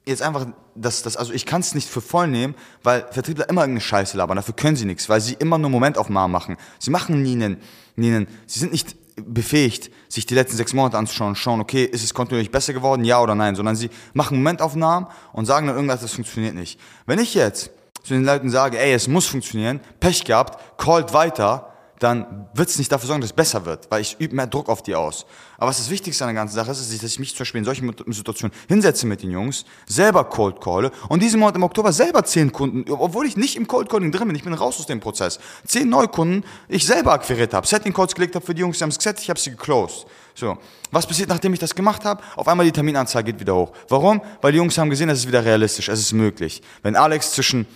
jetzt 0.07 0.23
einfach 0.23 0.47
das, 0.75 1.03
das, 1.03 1.17
also 1.17 1.33
ich 1.33 1.47
kann 1.47 1.61
es 1.61 1.75
nicht 1.75 1.89
für 1.89 2.01
voll 2.01 2.29
nehmen, 2.29 2.55
weil 2.83 3.07
Vertriebler 3.11 3.49
immer 3.49 3.63
irgendeine 3.63 3.81
Scheiße 3.81 4.17
labern, 4.17 4.37
dafür 4.37 4.55
können 4.55 4.77
sie 4.77 4.85
nichts, 4.85 5.09
weil 5.09 5.21
sie 5.21 5.35
immer 5.35 5.59
nur 5.59 5.71
Momentaufnahmen 5.71 6.31
machen. 6.31 6.57
Sie 6.79 6.91
machen 6.91 7.23
nie 7.23 7.33
einen, 7.33 7.59
nie 7.97 8.09
einen, 8.09 8.29
sie 8.47 8.61
sind 8.61 8.73
nicht 8.73 8.97
befähigt, 9.17 9.91
sich 10.09 10.27
die 10.27 10.35
letzten 10.35 10.57
sechs 10.57 10.73
Monate 10.73 10.99
anzuschauen 10.99 11.31
und 11.31 11.37
schauen, 11.37 11.61
okay, 11.61 11.85
ist 11.85 12.03
es 12.03 12.13
kontinuierlich 12.15 12.51
besser 12.51 12.73
geworden, 12.73 13.05
ja 13.05 13.21
oder 13.21 13.35
nein, 13.35 13.55
sondern 13.55 13.77
sie 13.77 13.91
machen 14.13 14.39
Momentaufnahmen 14.39 15.09
und 15.33 15.47
sagen 15.47 15.67
dann 15.67 15.77
irgendwas, 15.77 16.01
das 16.01 16.13
funktioniert 16.13 16.55
nicht. 16.55 16.81
Wenn 17.07 17.19
ich 17.19 17.35
jetzt 17.35 17.71
zu 18.03 18.13
den 18.13 18.25
Leuten 18.25 18.51
sage, 18.51 18.79
ey, 18.79 18.93
es 18.93 19.09
muss 19.09 19.27
funktionieren, 19.27 19.81
Pech 20.01 20.25
gehabt, 20.25 20.79
callt 20.79 21.15
weiter, 21.15 21.74
dann 21.99 22.49
wird 22.55 22.69
es 22.69 22.79
nicht 22.79 22.91
dafür 22.91 23.07
sorgen, 23.07 23.21
dass 23.21 23.31
es 23.31 23.37
besser 23.37 23.65
wird, 23.65 23.91
weil 23.91 24.01
ich 24.01 24.17
übe 24.19 24.35
mehr 24.35 24.47
Druck 24.47 24.69
auf 24.69 24.83
die 24.83 24.95
aus. 24.95 25.27
Aber 25.59 25.69
was 25.71 25.79
das 25.79 25.91
Wichtigste 25.91 26.25
an 26.25 26.29
der 26.29 26.35
ganzen 26.35 26.55
Sache 26.55 26.71
ist, 26.71 26.81
ist, 26.81 27.03
dass 27.03 27.13
ich 27.13 27.19
mich 27.19 27.31
zum 27.31 27.41
Beispiel 27.41 27.61
in 27.61 27.65
solchen 27.65 27.95
Situationen 28.09 28.55
hinsetze 28.69 29.07
mit 29.07 29.23
den 29.23 29.31
Jungs, 29.31 29.65
selber 29.87 30.25
Cold 30.25 30.61
Calle 30.61 30.91
und 31.09 31.23
diesen 31.23 31.41
Monat 31.41 31.57
im 31.57 31.63
Oktober 31.63 31.93
selber 31.93 32.25
zehn 32.25 32.53
Kunden, 32.53 32.91
obwohl 32.91 33.27
ich 33.27 33.37
nicht 33.37 33.57
im 33.57 33.67
Cold 33.67 33.89
Calling 33.89 34.11
drin 34.11 34.27
bin, 34.27 34.37
ich 34.37 34.45
bin 34.45 34.55
raus 34.55 34.79
aus 34.79 34.87
dem 34.87 35.01
Prozess, 35.01 35.39
zehn 35.65 35.89
Neukunden 35.89 36.45
ich 36.69 36.85
selber 36.87 37.13
akquiriert 37.13 37.55
habe, 37.55 37.67
Setting 37.67 37.93
Codes 37.93 38.15
gelegt 38.15 38.35
habe 38.35 38.45
für 38.45 38.55
die 38.55 38.61
Jungs, 38.61 38.79
die 38.79 38.85
haben 38.85 38.91
es 38.91 38.99
gesetzt, 38.99 39.23
ich 39.23 39.31
habe 39.31 39.39
sie 39.39 39.51
geclosed. 39.51 40.07
So, 40.35 40.59
was 40.91 41.07
passiert, 41.07 41.29
nachdem 41.29 41.53
ich 41.53 41.61
das 41.61 41.75
gemacht 41.75 42.05
habe? 42.05 42.21
Auf 42.35 42.49
einmal 42.49 42.67
die 42.67 42.73
Terminanzahl 42.73 43.23
geht 43.23 43.39
wieder 43.39 43.55
hoch. 43.55 43.73
Warum? 43.89 44.21
Weil 44.41 44.51
die 44.51 44.59
Jungs 44.59 44.77
haben 44.77 44.91
gesehen, 44.91 45.09
es 45.09 45.21
ist 45.21 45.29
wieder 45.29 45.45
realistisch, 45.45 45.89
es 45.89 46.01
ist 46.01 46.13
möglich. 46.13 46.61
Wenn 46.83 46.97
Alex 46.97 47.33
zwischen 47.33 47.67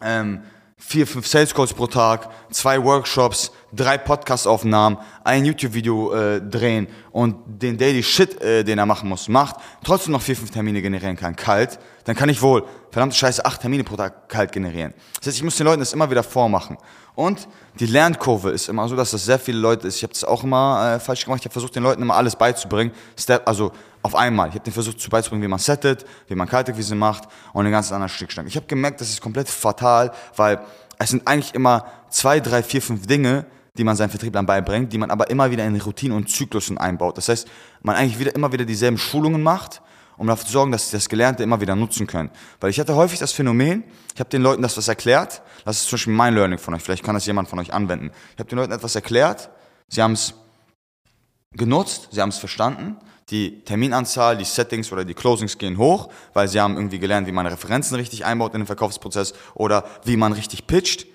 ähm, 0.00 0.40
vier, 0.80 1.06
fünf 1.06 1.26
Sales 1.28 1.54
Calls 1.54 1.74
pro 1.74 1.86
Tag, 1.86 2.30
zwei 2.50 2.82
Workshops, 2.82 3.52
drei 3.72 3.98
Podcast-Aufnahmen, 3.98 4.98
ein 5.24 5.44
YouTube-Video 5.44 6.12
äh, 6.12 6.40
drehen 6.40 6.88
und 7.12 7.36
den 7.46 7.78
Daily 7.78 8.02
Shit, 8.02 8.40
äh, 8.40 8.64
den 8.64 8.78
er 8.78 8.86
machen 8.86 9.08
muss, 9.08 9.28
macht, 9.28 9.56
trotzdem 9.84 10.12
noch 10.12 10.22
vier, 10.22 10.36
fünf 10.36 10.50
Termine 10.50 10.82
generieren 10.82 11.16
kann, 11.16 11.36
kalt, 11.36 11.78
dann 12.04 12.16
kann 12.16 12.28
ich 12.28 12.42
wohl, 12.42 12.64
verdammte 12.90 13.16
Scheiße, 13.16 13.44
acht 13.44 13.60
Termine 13.60 13.84
pro 13.84 13.96
Tag 13.96 14.28
kalt 14.28 14.52
generieren. 14.52 14.94
Das 15.18 15.28
heißt, 15.28 15.36
ich 15.36 15.42
muss 15.42 15.56
den 15.56 15.66
Leuten 15.66 15.80
das 15.80 15.92
immer 15.92 16.10
wieder 16.10 16.22
vormachen. 16.22 16.76
Und 17.14 17.48
die 17.78 17.86
Lernkurve 17.86 18.50
ist 18.50 18.68
immer 18.68 18.88
so, 18.88 18.96
dass 18.96 19.10
das 19.10 19.24
sehr 19.24 19.38
viele 19.38 19.58
Leute 19.58 19.86
ist. 19.86 19.96
Ich 19.96 20.02
habe 20.02 20.12
das 20.12 20.24
auch 20.24 20.42
immer 20.42 20.94
äh, 20.94 21.00
falsch 21.00 21.24
gemacht. 21.24 21.40
Ich 21.40 21.44
habe 21.44 21.52
versucht, 21.52 21.74
den 21.76 21.82
Leuten 21.82 22.02
immer 22.02 22.16
alles 22.16 22.34
beizubringen. 22.34 22.92
Step, 23.16 23.46
also 23.46 23.72
auf 24.02 24.14
einmal. 24.14 24.48
Ich 24.48 24.54
habe 24.54 24.64
den 24.64 24.72
versucht 24.72 25.00
zu 25.00 25.10
beizubringen, 25.10 25.42
wie 25.42 25.48
man 25.48 25.58
settet, 25.58 26.06
wie 26.28 26.34
man 26.34 26.48
Kaltakquise 26.48 26.94
macht 26.94 27.24
und 27.52 27.64
den 27.64 27.72
ganzen 27.72 27.94
anderen 27.94 28.08
Stückstand. 28.08 28.48
Ich 28.48 28.56
habe 28.56 28.66
gemerkt, 28.66 29.00
das 29.00 29.10
ist 29.10 29.20
komplett 29.20 29.48
fatal, 29.48 30.12
weil 30.36 30.60
es 30.98 31.10
sind 31.10 31.26
eigentlich 31.26 31.54
immer 31.54 31.84
zwei, 32.08 32.40
drei, 32.40 32.62
vier, 32.62 32.80
fünf 32.80 33.06
Dinge, 33.06 33.44
die 33.76 33.84
man 33.84 33.96
seinen 33.96 34.10
Vertrieblern 34.10 34.46
beibringt, 34.46 34.92
die 34.92 34.98
man 34.98 35.10
aber 35.10 35.30
immer 35.30 35.50
wieder 35.50 35.64
in 35.64 35.80
Routinen 35.80 36.16
und 36.16 36.28
Zyklusen 36.28 36.78
einbaut. 36.78 37.16
Das 37.16 37.28
heißt, 37.28 37.48
man 37.82 37.96
eigentlich 37.96 38.18
wieder, 38.18 38.34
immer 38.34 38.52
wieder 38.52 38.64
dieselben 38.64 38.98
Schulungen 38.98 39.42
macht, 39.42 39.82
um 40.16 40.26
dafür 40.26 40.46
zu 40.46 40.52
sorgen, 40.52 40.72
dass 40.72 40.90
sie 40.90 40.96
das 40.96 41.08
Gelernte 41.08 41.42
immer 41.42 41.60
wieder 41.60 41.74
nutzen 41.74 42.06
können. 42.06 42.30
Weil 42.60 42.70
ich 42.70 42.78
hatte 42.78 42.94
häufig 42.94 43.18
das 43.18 43.32
Phänomen, 43.32 43.84
ich 44.14 44.20
habe 44.20 44.28
den 44.28 44.42
Leuten 44.42 44.60
das 44.60 44.76
was 44.76 44.88
erklärt, 44.88 45.42
das 45.64 45.78
ist 45.78 45.88
zum 45.88 45.96
Beispiel 45.96 46.12
mein 46.12 46.34
Learning 46.34 46.58
von 46.58 46.74
euch, 46.74 46.82
vielleicht 46.82 47.04
kann 47.04 47.14
das 47.14 47.24
jemand 47.26 47.48
von 47.48 47.58
euch 47.58 47.72
anwenden. 47.72 48.10
Ich 48.34 48.38
habe 48.38 48.48
den 48.48 48.58
Leuten 48.58 48.72
etwas 48.72 48.94
erklärt, 48.94 49.50
sie 49.88 50.02
haben 50.02 50.12
es 50.12 50.34
genutzt, 51.52 52.08
sie 52.10 52.20
haben 52.20 52.28
es 52.28 52.38
verstanden, 52.38 52.96
die 53.30 53.62
Terminanzahl, 53.64 54.36
die 54.36 54.44
Settings 54.44 54.92
oder 54.92 55.04
die 55.04 55.14
Closings 55.14 55.56
gehen 55.56 55.78
hoch, 55.78 56.10
weil 56.32 56.48
sie 56.48 56.60
haben 56.60 56.74
irgendwie 56.74 56.98
gelernt, 56.98 57.26
wie 57.26 57.32
man 57.32 57.46
Referenzen 57.46 57.96
richtig 57.96 58.24
einbaut 58.24 58.54
in 58.54 58.60
den 58.60 58.66
Verkaufsprozess 58.66 59.34
oder 59.54 59.84
wie 60.04 60.16
man 60.16 60.32
richtig 60.32 60.66
pitcht. 60.66 61.06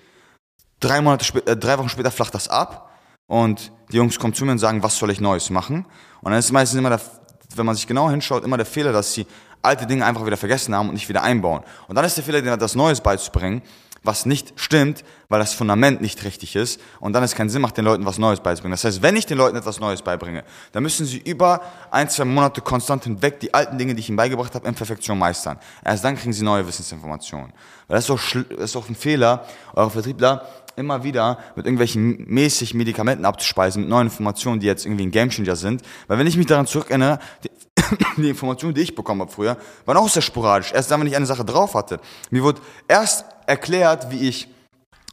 Drei, 0.86 1.00
Monate 1.00 1.24
später, 1.24 1.50
äh, 1.50 1.56
drei 1.56 1.76
Wochen 1.78 1.88
später 1.88 2.12
flacht 2.12 2.32
das 2.32 2.46
ab 2.46 2.92
und 3.26 3.72
die 3.90 3.96
Jungs 3.96 4.20
kommen 4.20 4.34
zu 4.34 4.44
mir 4.44 4.52
und 4.52 4.58
sagen, 4.58 4.84
was 4.84 4.96
soll 4.96 5.10
ich 5.10 5.20
Neues 5.20 5.50
machen? 5.50 5.84
Und 6.20 6.30
dann 6.30 6.38
ist 6.38 6.52
meistens 6.52 6.78
immer 6.78 6.90
der, 6.90 7.00
wenn 7.56 7.66
man 7.66 7.74
sich 7.74 7.88
genau 7.88 8.08
hinschaut, 8.08 8.44
immer 8.44 8.56
der 8.56 8.66
Fehler, 8.66 8.92
dass 8.92 9.12
sie 9.12 9.26
alte 9.62 9.84
Dinge 9.84 10.06
einfach 10.06 10.24
wieder 10.24 10.36
vergessen 10.36 10.76
haben 10.76 10.88
und 10.88 10.94
nicht 10.94 11.08
wieder 11.08 11.24
einbauen. 11.24 11.64
Und 11.88 11.96
dann 11.96 12.04
ist 12.04 12.16
der 12.16 12.22
Fehler, 12.22 12.56
das 12.56 12.76
Neues 12.76 13.00
beizubringen, 13.00 13.62
was 14.04 14.26
nicht 14.26 14.52
stimmt, 14.54 15.02
weil 15.28 15.40
das 15.40 15.54
Fundament 15.54 16.00
nicht 16.00 16.22
richtig 16.22 16.54
ist 16.54 16.80
und 17.00 17.14
dann 17.14 17.24
es 17.24 17.34
keinen 17.34 17.48
Sinn 17.48 17.62
macht, 17.62 17.76
den 17.76 17.84
Leuten 17.84 18.06
was 18.06 18.18
Neues 18.18 18.38
beizubringen. 18.38 18.74
Das 18.74 18.84
heißt, 18.84 19.02
wenn 19.02 19.16
ich 19.16 19.26
den 19.26 19.38
Leuten 19.38 19.56
etwas 19.56 19.80
Neues 19.80 20.02
beibringe, 20.02 20.44
dann 20.70 20.84
müssen 20.84 21.04
sie 21.04 21.18
über 21.18 21.62
ein, 21.90 22.08
zwei 22.08 22.24
Monate 22.26 22.60
konstant 22.60 23.02
hinweg 23.02 23.40
die 23.40 23.52
alten 23.52 23.76
Dinge, 23.76 23.96
die 23.96 24.00
ich 24.00 24.08
ihnen 24.08 24.16
beigebracht 24.16 24.54
habe, 24.54 24.68
in 24.68 24.76
Perfektion 24.76 25.18
meistern. 25.18 25.58
Erst 25.84 26.04
dann 26.04 26.16
kriegen 26.16 26.32
sie 26.32 26.44
neue 26.44 26.64
Wissensinformationen. 26.64 27.52
Weil 27.88 27.96
das 27.96 28.04
ist 28.04 28.10
auch, 28.12 28.20
das 28.50 28.70
ist 28.70 28.76
auch 28.76 28.88
ein 28.88 28.94
Fehler, 28.94 29.44
eure 29.74 29.90
Vertriebler 29.90 30.46
immer 30.76 31.02
wieder 31.04 31.38
mit 31.56 31.66
irgendwelchen 31.66 32.24
mäßig 32.28 32.74
Medikamenten 32.74 33.24
abzuspeisen, 33.24 33.82
mit 33.82 33.90
neuen 33.90 34.06
Informationen, 34.08 34.60
die 34.60 34.66
jetzt 34.66 34.84
irgendwie 34.84 35.06
ein 35.06 35.10
Gamechanger 35.10 35.56
sind. 35.56 35.82
Weil 36.06 36.18
wenn 36.18 36.26
ich 36.26 36.36
mich 36.36 36.46
daran 36.46 36.66
zurückerinnere, 36.66 37.18
die, 37.44 37.50
die 38.22 38.28
Informationen, 38.28 38.74
die 38.74 38.82
ich 38.82 38.94
bekommen 38.94 39.22
habe 39.22 39.30
früher, 39.30 39.56
waren 39.84 39.96
auch 39.96 40.08
sehr 40.08 40.22
sporadisch. 40.22 40.72
Erst 40.72 40.90
dann, 40.90 41.00
wenn 41.00 41.06
ich 41.06 41.16
eine 41.16 41.26
Sache 41.26 41.44
drauf 41.44 41.74
hatte. 41.74 42.00
Mir 42.30 42.42
wurde 42.42 42.60
erst 42.88 43.24
erklärt, 43.46 44.10
wie 44.10 44.28
ich 44.28 44.48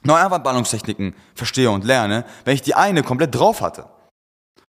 neue 0.03 0.19
Anwandballungstechniken 0.19 1.15
verstehe 1.35 1.71
und 1.71 1.85
lerne, 1.85 2.25
wenn 2.45 2.55
ich 2.55 2.61
die 2.61 2.75
eine 2.75 3.03
komplett 3.03 3.33
drauf 3.33 3.61
hatte. 3.61 3.85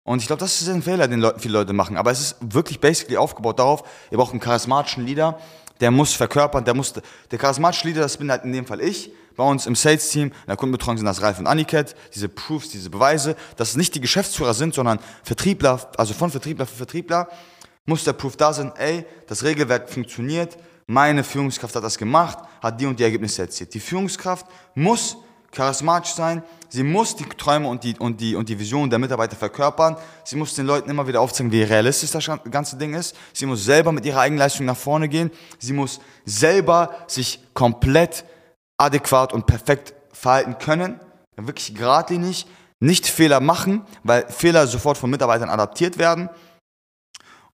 Und 0.03 0.21
ich 0.21 0.27
glaube, 0.27 0.39
das 0.39 0.61
ist 0.61 0.69
ein 0.69 0.81
Fehler, 0.81 1.09
den 1.09 1.19
Leute, 1.19 1.39
viele 1.39 1.57
Leute 1.57 1.73
machen. 1.73 1.97
Aber 1.97 2.11
es 2.11 2.21
ist 2.21 2.37
wirklich 2.39 2.79
basically 2.79 3.17
aufgebaut 3.17 3.59
darauf, 3.59 3.83
ihr 4.09 4.17
braucht 4.17 4.31
einen 4.31 4.39
charismatischen 4.39 5.05
Leader, 5.05 5.37
der 5.81 5.91
muss 5.91 6.13
verkörpern, 6.13 6.63
der 6.63 6.73
muss, 6.73 6.93
der 6.93 7.37
charismatische 7.37 7.87
Leader, 7.87 8.01
das 8.01 8.17
bin 8.17 8.31
halt 8.31 8.45
in 8.45 8.53
dem 8.53 8.65
Fall 8.65 8.79
ich. 8.79 9.11
Bei 9.37 9.43
uns 9.43 9.67
im 9.67 9.75
Sales-Team, 9.75 10.29
in 10.29 10.47
der 10.47 10.57
Kundenbetreuung 10.57 10.97
sind 10.97 11.05
das 11.05 11.21
Ralf 11.21 11.37
und 11.37 11.45
Aniket, 11.45 11.95
diese 12.13 12.27
Proofs, 12.27 12.69
diese 12.69 12.89
Beweise, 12.89 13.35
dass 13.55 13.69
es 13.69 13.75
nicht 13.77 13.93
die 13.93 14.01
Geschäftsführer 14.01 14.55
sind, 14.55 14.73
sondern 14.73 14.99
Vertriebler, 15.23 15.91
also 15.95 16.15
von 16.15 16.31
Vertriebler 16.31 16.65
für 16.65 16.75
Vertriebler, 16.75 17.29
muss 17.85 18.03
der 18.03 18.13
Proof 18.13 18.35
da 18.35 18.51
sein, 18.51 18.73
ey, 18.77 19.05
das 19.27 19.43
Regelwerk 19.43 19.91
funktioniert, 19.91 20.57
meine 20.87 21.23
Führungskraft 21.23 21.75
hat 21.75 21.83
das 21.83 21.99
gemacht, 21.99 22.39
hat 22.61 22.81
die 22.81 22.87
und 22.87 22.99
die 22.99 23.03
Ergebnisse 23.03 23.43
erzielt. 23.43 23.75
Die 23.75 23.79
Führungskraft 23.79 24.47
muss 24.73 25.17
charismatisch 25.51 26.13
sein, 26.13 26.41
sie 26.69 26.81
muss 26.81 27.15
die 27.15 27.25
Träume 27.25 27.67
und 27.67 27.83
die, 27.83 27.95
und 27.99 28.19
die, 28.19 28.35
und 28.35 28.49
die 28.49 28.57
Visionen 28.57 28.89
der 28.89 28.97
Mitarbeiter 28.97 29.35
verkörpern, 29.35 29.97
sie 30.23 30.35
muss 30.35 30.55
den 30.55 30.65
Leuten 30.65 30.89
immer 30.89 31.07
wieder 31.07 31.21
aufzeigen, 31.21 31.51
wie 31.51 31.61
realistisch 31.61 32.09
das 32.09 32.27
ganze 32.49 32.75
Ding 32.77 32.95
ist, 32.95 33.15
sie 33.33 33.45
muss 33.45 33.63
selber 33.63 33.91
mit 33.91 34.03
ihrer 34.03 34.21
Eigenleistung 34.21 34.65
nach 34.65 34.75
vorne 34.75 35.07
gehen, 35.07 35.29
sie 35.59 35.73
muss 35.73 35.99
selber 36.25 36.95
sich 37.05 37.39
komplett 37.53 38.25
adäquat 38.77 39.33
und 39.33 39.45
perfekt 39.45 39.93
verhalten 40.13 40.57
können, 40.57 40.99
wirklich 41.35 41.75
geradlinig, 41.75 42.47
nicht 42.79 43.07
Fehler 43.07 43.39
machen, 43.39 43.85
weil 44.03 44.27
Fehler 44.29 44.67
sofort 44.67 44.97
von 44.97 45.09
Mitarbeitern 45.09 45.49
adaptiert 45.49 45.97
werden 45.97 46.29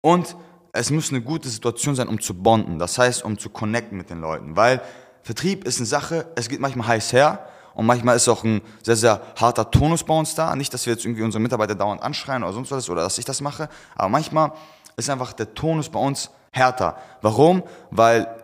und 0.01 0.35
es 0.73 0.89
muss 0.89 1.11
eine 1.11 1.21
gute 1.21 1.49
Situation 1.49 1.95
sein, 1.95 2.07
um 2.07 2.19
zu 2.19 2.33
bonden. 2.33 2.79
Das 2.79 2.97
heißt, 2.97 3.23
um 3.23 3.37
zu 3.37 3.49
connecten 3.49 3.95
mit 3.97 4.09
den 4.09 4.19
Leuten. 4.19 4.55
Weil 4.55 4.81
Vertrieb 5.21 5.65
ist 5.65 5.77
eine 5.77 5.85
Sache, 5.85 6.25
es 6.35 6.49
geht 6.49 6.59
manchmal 6.59 6.87
heiß 6.87 7.13
her 7.13 7.47
und 7.75 7.85
manchmal 7.85 8.15
ist 8.15 8.27
auch 8.27 8.43
ein 8.43 8.61
sehr, 8.81 8.95
sehr 8.95 9.21
harter 9.39 9.69
Tonus 9.71 10.03
bei 10.03 10.17
uns 10.17 10.35
da. 10.35 10.55
Nicht, 10.55 10.73
dass 10.73 10.85
wir 10.85 10.93
jetzt 10.93 11.05
irgendwie 11.05 11.21
unsere 11.21 11.41
Mitarbeiter 11.41 11.75
dauernd 11.75 12.01
anschreien 12.01 12.43
oder 12.43 12.53
sonst 12.53 12.71
was 12.71 12.89
oder 12.89 13.03
dass 13.03 13.17
ich 13.17 13.25
das 13.25 13.39
mache, 13.39 13.69
aber 13.95 14.09
manchmal 14.09 14.51
ist 14.97 15.09
einfach 15.09 15.33
der 15.33 15.53
Tonus 15.53 15.89
bei 15.89 15.99
uns 15.99 16.31
härter. 16.51 16.97
Warum? 17.21 17.63
Weil 17.89 18.42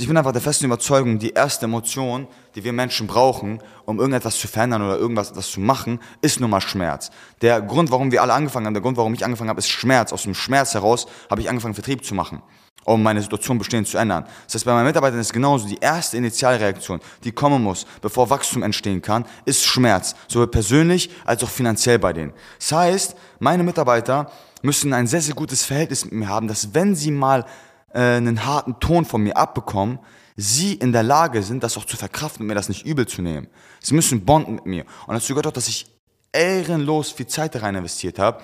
ich 0.00 0.06
bin 0.06 0.16
einfach 0.16 0.32
der 0.32 0.42
festen 0.42 0.66
Überzeugung, 0.66 1.18
die 1.18 1.30
erste 1.30 1.66
Emotion, 1.66 2.26
die 2.54 2.64
wir 2.64 2.72
Menschen 2.72 3.06
brauchen, 3.06 3.62
um 3.84 3.98
irgendetwas 3.98 4.36
zu 4.38 4.48
verändern 4.48 4.82
oder 4.82 4.98
irgendwas 4.98 5.32
das 5.32 5.50
zu 5.50 5.60
machen, 5.60 6.00
ist 6.20 6.40
nun 6.40 6.50
mal 6.50 6.60
Schmerz. 6.60 7.10
Der 7.42 7.60
Grund, 7.62 7.90
warum 7.90 8.10
wir 8.10 8.22
alle 8.22 8.32
angefangen 8.32 8.66
haben, 8.66 8.74
der 8.74 8.82
Grund, 8.82 8.96
warum 8.96 9.14
ich 9.14 9.24
angefangen 9.24 9.50
habe, 9.50 9.60
ist 9.60 9.68
Schmerz. 9.68 10.12
Aus 10.12 10.24
dem 10.24 10.34
Schmerz 10.34 10.74
heraus 10.74 11.06
habe 11.30 11.40
ich 11.40 11.48
angefangen, 11.48 11.74
Vertrieb 11.74 12.04
zu 12.04 12.14
machen, 12.14 12.42
um 12.84 13.02
meine 13.02 13.22
Situation 13.22 13.58
bestehend 13.58 13.86
zu 13.86 13.98
ändern. 13.98 14.24
Das 14.46 14.56
heißt, 14.56 14.64
bei 14.64 14.72
meinen 14.72 14.86
Mitarbeitern 14.86 15.20
ist 15.20 15.32
genauso, 15.32 15.68
die 15.68 15.78
erste 15.78 16.16
Initialreaktion, 16.16 17.00
die 17.22 17.32
kommen 17.32 17.62
muss, 17.62 17.86
bevor 18.00 18.30
Wachstum 18.30 18.62
entstehen 18.62 19.00
kann, 19.00 19.26
ist 19.44 19.64
Schmerz. 19.64 20.16
Sowohl 20.26 20.48
persönlich 20.48 21.08
als 21.24 21.44
auch 21.44 21.50
finanziell 21.50 21.98
bei 21.98 22.12
denen. 22.12 22.32
Das 22.58 22.72
heißt, 22.72 23.16
meine 23.38 23.62
Mitarbeiter 23.62 24.30
müssen 24.62 24.92
ein 24.92 25.06
sehr, 25.06 25.20
sehr 25.20 25.34
gutes 25.34 25.64
Verhältnis 25.64 26.04
mit 26.04 26.14
mir 26.14 26.28
haben, 26.28 26.48
dass 26.48 26.74
wenn 26.74 26.96
sie 26.96 27.12
mal 27.12 27.44
äh, 27.92 28.00
einen 28.00 28.44
harten 28.44 28.78
Ton 28.80 29.04
von 29.04 29.22
mir 29.22 29.36
abbekommen, 29.36 29.98
sie 30.36 30.74
in 30.74 30.92
der 30.92 31.02
Lage 31.02 31.42
sind, 31.42 31.62
das 31.62 31.76
auch 31.76 31.84
zu 31.84 31.96
verkraften 31.96 32.42
und 32.42 32.48
mir 32.48 32.54
das 32.54 32.68
nicht 32.68 32.86
übel 32.86 33.06
zu 33.06 33.22
nehmen. 33.22 33.48
Sie 33.80 33.94
müssen 33.94 34.24
bonden 34.24 34.54
mit 34.56 34.66
mir. 34.66 34.84
Und 35.06 35.14
dazu 35.14 35.32
gehört 35.32 35.48
auch, 35.48 35.52
dass 35.52 35.68
ich 35.68 35.86
ehrenlos 36.32 37.10
viel 37.10 37.26
Zeit 37.26 37.54
da 37.54 37.60
rein 37.60 37.74
investiert 37.74 38.18
habe, 38.18 38.42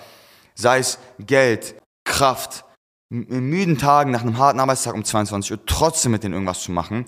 sei 0.55 0.79
es 0.79 0.99
Geld, 1.19 1.75
Kraft, 2.03 2.65
in 3.09 3.49
müden 3.49 3.77
Tagen 3.77 4.11
nach 4.11 4.21
einem 4.21 4.37
harten 4.37 4.59
Arbeitstag 4.59 4.93
um 4.95 5.03
22 5.03 5.51
Uhr 5.51 5.65
trotzdem 5.65 6.11
mit 6.11 6.23
denen 6.23 6.33
irgendwas 6.33 6.61
zu 6.61 6.71
machen 6.71 7.05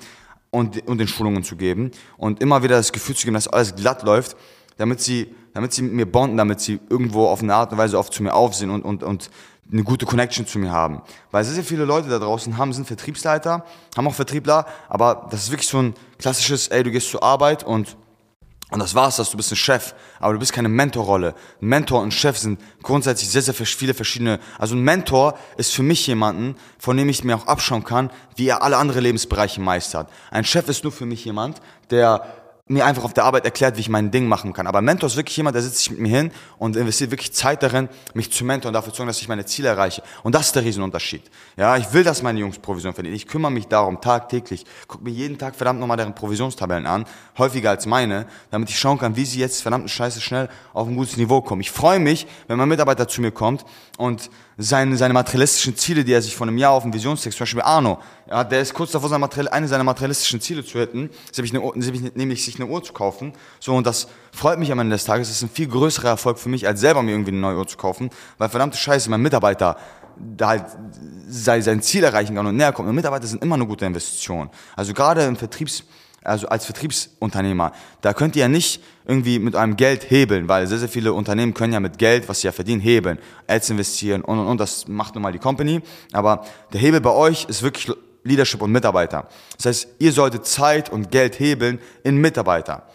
und, 0.51 0.87
und 0.87 0.99
den 0.99 1.07
Schulungen 1.07 1.43
zu 1.43 1.55
geben 1.55 1.91
und 2.17 2.41
immer 2.41 2.63
wieder 2.63 2.77
das 2.77 2.91
Gefühl 2.91 3.15
zu 3.15 3.25
geben, 3.25 3.33
dass 3.33 3.47
alles 3.47 3.75
glatt 3.75 4.03
läuft, 4.03 4.37
damit 4.77 5.01
sie, 5.01 5.33
damit 5.53 5.73
sie 5.73 5.81
mit 5.81 5.93
mir 5.93 6.05
bonden, 6.05 6.37
damit 6.37 6.59
sie 6.61 6.79
irgendwo 6.89 7.27
auf 7.27 7.41
eine 7.41 7.55
Art 7.55 7.71
und 7.71 7.77
Weise 7.77 7.97
oft 7.97 8.13
zu 8.13 8.23
mir 8.23 8.33
aufsehen 8.33 8.69
und, 8.69 8.83
und, 8.83 9.03
und 9.03 9.29
eine 9.71 9.83
gute 9.83 10.05
Connection 10.05 10.47
zu 10.47 10.59
mir 10.59 10.71
haben. 10.71 11.01
Weil 11.31 11.43
sehr, 11.43 11.55
sehr 11.55 11.63
viele 11.63 11.85
Leute 11.85 12.09
da 12.09 12.19
draußen 12.19 12.57
haben, 12.57 12.73
sind 12.73 12.87
Vertriebsleiter, 12.87 13.65
haben 13.95 14.07
auch 14.07 14.13
Vertriebler, 14.13 14.65
aber 14.89 15.27
das 15.29 15.43
ist 15.43 15.51
wirklich 15.51 15.67
so 15.67 15.79
ein 15.79 15.93
klassisches, 16.19 16.67
ey, 16.69 16.83
du 16.83 16.91
gehst 16.91 17.09
zur 17.09 17.23
Arbeit 17.23 17.63
und 17.63 17.97
und 18.69 18.79
das 18.79 18.95
war's, 18.95 19.15
dass 19.15 19.31
du 19.31 19.37
bist 19.37 19.49
ein 19.53 19.55
Chef, 19.55 19.95
aber 20.19 20.33
du 20.33 20.39
bist 20.39 20.51
keine 20.51 20.67
Mentorrolle. 20.67 21.35
Mentor 21.61 22.01
und 22.01 22.13
Chef 22.13 22.37
sind 22.37 22.59
grundsätzlich 22.83 23.29
sehr, 23.29 23.41
sehr 23.41 23.53
viele 23.53 23.93
verschiedene. 23.93 24.41
Also 24.59 24.75
ein 24.75 24.81
Mentor 24.81 25.37
ist 25.55 25.73
für 25.73 25.83
mich 25.83 26.05
jemanden, 26.05 26.57
von 26.77 26.97
dem 26.97 27.07
ich 27.07 27.23
mir 27.23 27.37
auch 27.37 27.47
abschauen 27.47 27.85
kann, 27.85 28.11
wie 28.35 28.49
er 28.49 28.63
alle 28.63 28.75
andere 28.75 28.99
Lebensbereiche 28.99 29.61
meistert. 29.61 30.09
Ein 30.31 30.43
Chef 30.43 30.67
ist 30.67 30.83
nur 30.83 30.91
für 30.91 31.05
mich 31.05 31.23
jemand, 31.23 31.61
der 31.91 32.27
mir 32.67 32.85
einfach 32.85 33.03
auf 33.03 33.13
der 33.13 33.23
Arbeit 33.23 33.45
erklärt, 33.45 33.77
wie 33.77 33.81
ich 33.81 33.89
mein 33.89 34.11
Ding 34.11 34.27
machen 34.27 34.53
kann. 34.53 34.67
Aber 34.67 34.81
Mentor 34.81 35.07
ist 35.07 35.15
wirklich 35.15 35.37
jemand, 35.37 35.55
der 35.55 35.63
sitzt 35.63 35.79
sich 35.79 35.91
mit 35.91 35.99
mir 35.99 36.09
hin 36.09 36.31
und 36.57 36.75
investiert 36.75 37.11
wirklich 37.11 37.31
Zeit 37.31 37.63
darin, 37.63 37.87
mich 38.13 38.31
zu 38.31 38.43
mentoren, 38.43 38.73
dafür 38.73 38.91
zu 38.91 38.97
sorgen, 38.97 39.07
dass 39.07 39.21
ich 39.21 39.27
meine 39.27 39.45
Ziele 39.45 39.69
erreiche. 39.69 40.03
Und 40.23 40.35
das 40.35 40.47
ist 40.47 40.55
der 40.55 40.63
Riesenunterschied. 40.63 41.23
Ja, 41.55 41.77
ich 41.77 41.93
will, 41.93 42.03
dass 42.03 42.21
meine 42.21 42.39
Jungs 42.39 42.59
Provision 42.59 42.93
verdienen. 42.93 43.15
Ich 43.15 43.27
kümmere 43.27 43.51
mich 43.51 43.67
darum 43.67 44.01
tagtäglich. 44.01 44.65
Guck 44.87 45.01
mir 45.01 45.11
jeden 45.11 45.37
Tag 45.37 45.55
verdammt 45.55 45.79
nochmal 45.79 45.97
deren 45.97 46.13
Provisionstabellen 46.13 46.85
an, 46.85 47.05
häufiger 47.37 47.69
als 47.69 47.85
meine, 47.85 48.27
damit 48.51 48.69
ich 48.69 48.77
schauen 48.77 48.97
kann, 48.97 49.15
wie 49.15 49.25
sie 49.25 49.39
jetzt 49.39 49.61
verdammt 49.61 49.89
scheiße 49.89 50.19
schnell 50.19 50.49
auf 50.73 50.87
ein 50.87 50.95
gutes 50.95 51.17
Niveau 51.17 51.41
kommen. 51.41 51.61
Ich 51.61 51.71
freue 51.71 51.99
mich, 51.99 52.27
wenn 52.47 52.57
mein 52.57 52.69
Mitarbeiter 52.69 53.07
zu 53.07 53.21
mir 53.21 53.31
kommt 53.31 53.65
und 53.97 54.29
seine, 54.57 54.97
seine 54.97 55.13
materialistischen 55.13 55.75
Ziele, 55.75 56.03
die 56.03 56.13
er 56.13 56.21
sich 56.21 56.35
von 56.35 56.49
einem 56.49 56.57
Jahr 56.57 56.71
auf 56.71 56.83
dem 56.83 56.91
Visionstext, 56.91 57.37
zum 57.37 57.45
Beispiel 57.45 57.61
Arno, 57.61 57.99
ja, 58.27 58.43
der 58.43 58.61
ist 58.61 58.73
kurz 58.73 58.91
davor, 58.91 59.09
seine 59.09 59.29
eine 59.51 59.67
seiner 59.67 59.83
materialistischen 59.83 60.41
Ziele 60.41 60.65
zu 60.65 60.79
hätten, 60.79 61.11
nämlich 62.15 62.43
sich 62.43 62.55
eine 62.55 62.65
Uhr 62.65 62.83
zu 62.83 62.91
kaufen. 62.91 63.33
So, 63.59 63.75
und 63.75 63.85
das 63.85 64.07
freut 64.31 64.57
mich 64.57 64.71
am 64.71 64.79
Ende 64.79 64.95
des 64.95 65.05
Tages. 65.05 65.27
Das 65.27 65.37
ist 65.37 65.43
ein 65.43 65.49
viel 65.49 65.67
größerer 65.67 66.09
Erfolg 66.09 66.39
für 66.39 66.49
mich, 66.49 66.67
als 66.67 66.79
selber 66.79 67.03
mir 67.03 67.11
irgendwie 67.11 67.31
eine 67.31 67.39
neue 67.39 67.57
Uhr 67.57 67.67
zu 67.67 67.77
kaufen, 67.77 68.09
weil 68.39 68.49
verdammte 68.49 68.77
Scheiße, 68.77 69.09
mein 69.09 69.21
Mitarbeiter 69.21 69.77
da 70.19 70.47
halt 70.47 70.65
sein 71.29 71.81
Ziel 71.83 72.03
erreichen 72.03 72.35
kann 72.35 72.47
und 72.47 72.55
näher 72.55 72.73
kommt. 72.73 72.89
Und 72.89 72.95
Mitarbeiter 72.95 73.27
sind 73.27 73.43
immer 73.43 73.53
eine 73.53 73.67
gute 73.67 73.85
Investition. 73.85 74.49
Also 74.75 74.93
gerade 74.93 75.23
im 75.23 75.35
Vertriebs, 75.35 75.83
also 76.23 76.47
als 76.47 76.65
Vertriebsunternehmer, 76.65 77.71
da 78.01 78.13
könnt 78.13 78.35
ihr 78.35 78.41
ja 78.41 78.47
nicht 78.47 78.83
irgendwie 79.05 79.39
mit 79.39 79.55
eurem 79.55 79.77
Geld 79.77 80.09
hebeln, 80.09 80.49
weil 80.49 80.67
sehr, 80.67 80.79
sehr 80.79 80.89
viele 80.89 81.13
Unternehmen 81.13 81.53
können 81.53 81.73
ja 81.73 81.79
mit 81.79 81.97
Geld, 81.97 82.27
was 82.27 82.41
sie 82.41 82.47
ja 82.47 82.51
verdienen, 82.51 82.81
hebeln, 82.81 83.19
Ads 83.47 83.69
investieren 83.69 84.21
und, 84.21 84.39
und, 84.39 84.47
und, 84.47 84.59
das 84.59 84.87
macht 84.87 85.15
nun 85.15 85.21
mal 85.21 85.31
die 85.31 85.39
Company. 85.39 85.81
Aber 86.11 86.45
der 86.73 86.81
Hebel 86.81 86.99
bei 86.99 87.11
euch 87.11 87.45
ist 87.45 87.63
wirklich 87.63 87.95
Leadership 88.23 88.61
und 88.61 88.71
Mitarbeiter. 88.71 89.27
Das 89.55 89.65
heißt, 89.65 89.87
ihr 89.99 90.11
solltet 90.11 90.45
Zeit 90.45 90.89
und 90.89 91.11
Geld 91.11 91.39
hebeln 91.39 91.79
in 92.03 92.17
Mitarbeiter. 92.17 92.87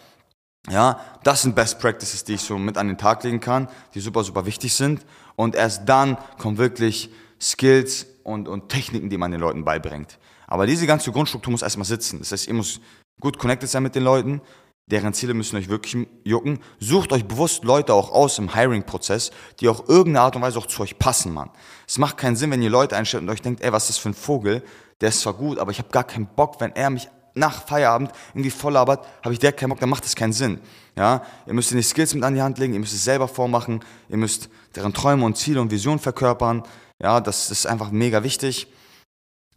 Ja, 0.69 0.99
das 1.23 1.41
sind 1.41 1.55
Best 1.55 1.79
Practices, 1.79 2.23
die 2.23 2.35
ich 2.35 2.41
so 2.41 2.57
mit 2.57 2.77
an 2.77 2.87
den 2.87 2.97
Tag 2.97 3.23
legen 3.23 3.39
kann, 3.39 3.67
die 3.93 3.99
super, 3.99 4.23
super 4.23 4.45
wichtig 4.45 4.73
sind. 4.73 5.05
Und 5.35 5.55
erst 5.55 5.89
dann 5.89 6.17
kommen 6.37 6.57
wirklich 6.57 7.09
Skills 7.41 8.05
und, 8.23 8.47
und 8.47 8.69
Techniken, 8.69 9.09
die 9.09 9.17
man 9.17 9.31
den 9.31 9.41
Leuten 9.41 9.65
beibringt. 9.65 10.19
Aber 10.47 10.65
diese 10.65 10.85
ganze 10.87 11.11
Grundstruktur 11.11 11.51
muss 11.51 11.63
erstmal 11.63 11.85
sitzen. 11.85 12.19
Das 12.19 12.31
heißt, 12.31 12.47
ihr 12.47 12.53
müsst 12.53 12.79
gut 13.19 13.37
connected 13.37 13.69
sein 13.69 13.83
mit 13.83 13.95
den 13.95 14.03
Leuten, 14.03 14.41
deren 14.87 15.13
Ziele 15.13 15.33
müssen 15.33 15.55
euch 15.57 15.69
wirklich 15.69 16.07
jucken. 16.23 16.59
Sucht 16.79 17.11
euch 17.13 17.25
bewusst 17.25 17.63
Leute 17.63 17.93
auch 17.93 18.11
aus 18.11 18.37
im 18.37 18.53
Hiring-Prozess, 18.53 19.31
die 19.59 19.69
auch 19.69 19.87
irgendeine 19.87 20.25
Art 20.25 20.35
und 20.35 20.41
Weise 20.41 20.59
auch 20.59 20.67
zu 20.67 20.81
euch 20.83 20.99
passen, 20.99 21.33
Mann. 21.33 21.49
Es 21.87 21.97
macht 21.97 22.17
keinen 22.17 22.35
Sinn, 22.35 22.51
wenn 22.51 22.61
ihr 22.61 22.69
Leute 22.69 22.95
einstellt 22.95 23.23
und 23.23 23.29
euch 23.29 23.41
denkt, 23.41 23.61
ey, 23.61 23.71
was 23.71 23.83
ist 23.83 23.89
das 23.89 23.97
für 23.97 24.09
ein 24.09 24.13
Vogel? 24.13 24.63
Der 25.01 25.09
ist 25.09 25.21
zwar 25.21 25.33
gut, 25.33 25.59
aber 25.59 25.71
ich 25.71 25.79
habe 25.79 25.89
gar 25.89 26.03
keinen 26.03 26.27
Bock, 26.27 26.59
wenn 26.59 26.75
er 26.75 26.89
mich 26.89 27.07
nach 27.35 27.65
Feierabend 27.65 28.11
irgendwie 28.33 28.51
voll 28.51 28.73
labert, 28.73 29.07
habe 29.23 29.33
ich 29.33 29.39
der 29.39 29.53
keinen 29.53 29.69
Bock, 29.69 29.79
dann 29.79 29.89
macht 29.89 30.03
das 30.03 30.15
keinen 30.15 30.33
Sinn. 30.33 30.59
Ja, 30.95 31.23
ihr 31.47 31.53
müsst 31.53 31.71
die 31.71 31.81
Skills 31.81 32.13
mit 32.13 32.23
an 32.23 32.35
die 32.35 32.41
Hand 32.41 32.59
legen, 32.59 32.73
ihr 32.73 32.79
müsst 32.79 32.93
es 32.93 33.03
selber 33.03 33.27
vormachen, 33.27 33.79
ihr 34.09 34.17
müsst 34.17 34.49
deren 34.75 34.93
Träume 34.93 35.25
und 35.25 35.37
Ziele 35.37 35.59
und 35.59 35.71
Visionen 35.71 35.99
verkörpern. 35.99 36.63
Ja, 37.01 37.21
das 37.21 37.49
ist 37.49 37.65
einfach 37.65 37.89
mega 37.89 38.23
wichtig. 38.23 38.67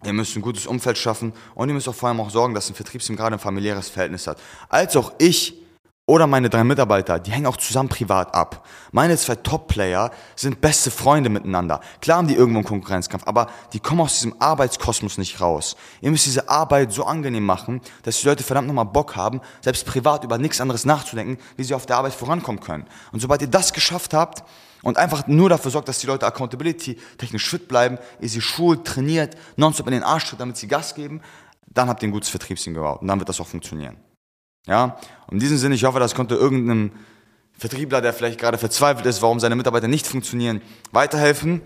Ihr 0.04 0.12
müsst 0.12 0.36
ein 0.36 0.42
gutes 0.42 0.66
Umfeld 0.66 0.98
schaffen 0.98 1.32
und 1.54 1.68
ihr 1.68 1.74
müsst 1.74 1.88
auch 1.88 1.94
vor 1.94 2.08
allem 2.08 2.20
auch 2.20 2.30
sorgen, 2.30 2.54
dass 2.54 2.68
ein 2.68 2.74
Vertriebsteam 2.74 3.16
gerade 3.16 3.36
ein 3.36 3.40
familiäres 3.40 3.88
Verhältnis 3.88 4.26
hat. 4.26 4.38
Als 4.68 4.96
auch 4.96 5.12
ich 5.18 5.65
oder 6.08 6.28
meine 6.28 6.48
drei 6.48 6.62
Mitarbeiter, 6.62 7.18
die 7.18 7.32
hängen 7.32 7.46
auch 7.46 7.56
zusammen 7.56 7.88
privat 7.88 8.32
ab. 8.32 8.64
Meine 8.92 9.16
zwei 9.16 9.34
Top-Player 9.34 10.12
sind 10.36 10.60
beste 10.60 10.92
Freunde 10.92 11.28
miteinander. 11.28 11.80
Klar 12.00 12.18
haben 12.18 12.28
die 12.28 12.34
irgendwo 12.34 12.58
einen 12.58 12.66
Konkurrenzkampf, 12.66 13.24
aber 13.26 13.48
die 13.72 13.80
kommen 13.80 14.00
aus 14.00 14.14
diesem 14.14 14.40
Arbeitskosmos 14.40 15.18
nicht 15.18 15.40
raus. 15.40 15.76
Ihr 16.00 16.12
müsst 16.12 16.26
diese 16.26 16.48
Arbeit 16.48 16.92
so 16.92 17.04
angenehm 17.04 17.44
machen, 17.44 17.80
dass 18.04 18.20
die 18.20 18.26
Leute 18.28 18.44
verdammt 18.44 18.68
nochmal 18.68 18.84
Bock 18.84 19.16
haben, 19.16 19.40
selbst 19.62 19.84
privat 19.84 20.22
über 20.22 20.38
nichts 20.38 20.60
anderes 20.60 20.84
nachzudenken, 20.84 21.42
wie 21.56 21.64
sie 21.64 21.74
auf 21.74 21.86
der 21.86 21.96
Arbeit 21.96 22.14
vorankommen 22.14 22.60
können. 22.60 22.86
Und 23.10 23.18
sobald 23.18 23.42
ihr 23.42 23.48
das 23.48 23.72
geschafft 23.72 24.14
habt 24.14 24.44
und 24.84 24.98
einfach 24.98 25.26
nur 25.26 25.48
dafür 25.48 25.72
sorgt, 25.72 25.88
dass 25.88 25.98
die 25.98 26.06
Leute 26.06 26.24
accountability 26.24 27.00
technisch 27.18 27.50
fit 27.50 27.66
bleiben, 27.66 27.98
ihr 28.20 28.28
sie 28.28 28.40
schult, 28.40 28.84
trainiert, 28.84 29.36
nonstop 29.56 29.88
in 29.88 29.94
den 29.94 30.04
Arsch 30.04 30.26
tritt, 30.26 30.38
damit 30.38 30.56
sie 30.56 30.68
Gas 30.68 30.94
geben, 30.94 31.20
dann 31.66 31.88
habt 31.88 32.00
ihr 32.04 32.08
ein 32.08 32.12
gutes 32.12 32.28
Vertriebsteam 32.28 32.74
gebaut 32.74 33.02
und 33.02 33.08
dann 33.08 33.18
wird 33.18 33.28
das 33.28 33.40
auch 33.40 33.46
funktionieren. 33.48 34.05
Ja, 34.66 34.98
in 35.30 35.38
diesem 35.38 35.58
Sinne, 35.58 35.74
ich 35.74 35.84
hoffe, 35.84 36.00
das 36.00 36.14
konnte 36.14 36.34
irgendeinem 36.34 36.92
Vertriebler, 37.58 38.00
der 38.00 38.12
vielleicht 38.12 38.38
gerade 38.38 38.58
verzweifelt 38.58 39.06
ist, 39.06 39.22
warum 39.22 39.40
seine 39.40 39.56
Mitarbeiter 39.56 39.88
nicht 39.88 40.06
funktionieren, 40.06 40.60
weiterhelfen 40.92 41.62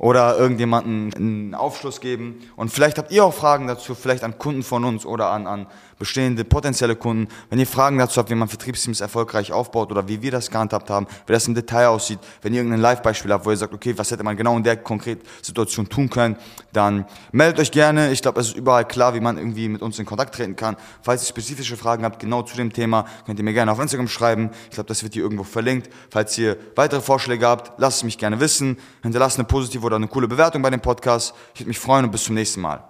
oder 0.00 0.38
irgendjemanden 0.38 1.12
einen 1.14 1.54
Aufschluss 1.54 2.00
geben. 2.00 2.40
Und 2.56 2.70
vielleicht 2.70 2.96
habt 2.96 3.12
ihr 3.12 3.22
auch 3.22 3.34
Fragen 3.34 3.66
dazu, 3.66 3.94
vielleicht 3.94 4.24
an 4.24 4.38
Kunden 4.38 4.62
von 4.62 4.82
uns 4.84 5.04
oder 5.04 5.28
an, 5.28 5.46
an 5.46 5.66
bestehende 5.98 6.42
potenzielle 6.42 6.96
Kunden. 6.96 7.28
Wenn 7.50 7.58
ihr 7.58 7.66
Fragen 7.66 7.98
dazu 7.98 8.18
habt, 8.18 8.30
wie 8.30 8.34
man 8.34 8.48
Vertriebsteams 8.48 9.02
erfolgreich 9.02 9.52
aufbaut 9.52 9.90
oder 9.90 10.08
wie 10.08 10.22
wir 10.22 10.30
das 10.30 10.50
gehandhabt 10.50 10.88
haben, 10.88 11.06
wie 11.26 11.34
das 11.34 11.46
im 11.46 11.54
Detail 11.54 11.88
aussieht, 11.88 12.18
wenn 12.40 12.54
ihr 12.54 12.60
irgendein 12.60 12.80
Live-Beispiel 12.80 13.30
habt, 13.30 13.44
wo 13.44 13.50
ihr 13.50 13.58
sagt, 13.58 13.74
okay, 13.74 13.92
was 13.98 14.10
hätte 14.10 14.24
man 14.24 14.38
genau 14.38 14.56
in 14.56 14.62
der 14.62 14.78
konkreten 14.78 15.22
Situation 15.42 15.86
tun 15.86 16.08
können, 16.08 16.36
dann 16.72 17.04
meldet 17.30 17.60
euch 17.60 17.70
gerne. 17.70 18.10
Ich 18.10 18.22
glaube, 18.22 18.40
es 18.40 18.48
ist 18.48 18.56
überall 18.56 18.88
klar, 18.88 19.12
wie 19.12 19.20
man 19.20 19.36
irgendwie 19.36 19.68
mit 19.68 19.82
uns 19.82 19.98
in 19.98 20.06
Kontakt 20.06 20.34
treten 20.34 20.56
kann. 20.56 20.76
Falls 21.02 21.24
ihr 21.24 21.28
spezifische 21.28 21.76
Fragen 21.76 22.04
habt, 22.04 22.18
genau 22.18 22.40
zu 22.40 22.56
dem 22.56 22.72
Thema, 22.72 23.04
könnt 23.26 23.38
ihr 23.38 23.44
mir 23.44 23.52
gerne 23.52 23.70
auf 23.70 23.78
Instagram 23.78 24.08
schreiben. 24.08 24.50
Ich 24.70 24.76
glaube, 24.76 24.88
das 24.88 25.02
wird 25.02 25.12
hier 25.12 25.22
irgendwo 25.22 25.44
verlinkt. 25.44 25.90
Falls 26.08 26.38
ihr 26.38 26.56
weitere 26.74 27.02
Vorschläge 27.02 27.46
habt, 27.46 27.78
lasst 27.78 27.98
es 27.98 28.04
mich 28.04 28.16
gerne 28.16 28.40
wissen. 28.40 28.78
Hinterlasst 29.02 29.38
eine 29.38 29.46
positive 29.46 29.89
oder 29.90 29.96
eine 29.96 30.08
coole 30.08 30.28
Bewertung 30.28 30.62
bei 30.62 30.70
dem 30.70 30.80
Podcast. 30.80 31.34
Ich 31.54 31.60
würde 31.60 31.68
mich 31.68 31.78
freuen 31.78 32.04
und 32.04 32.12
bis 32.12 32.24
zum 32.24 32.36
nächsten 32.36 32.60
Mal. 32.60 32.88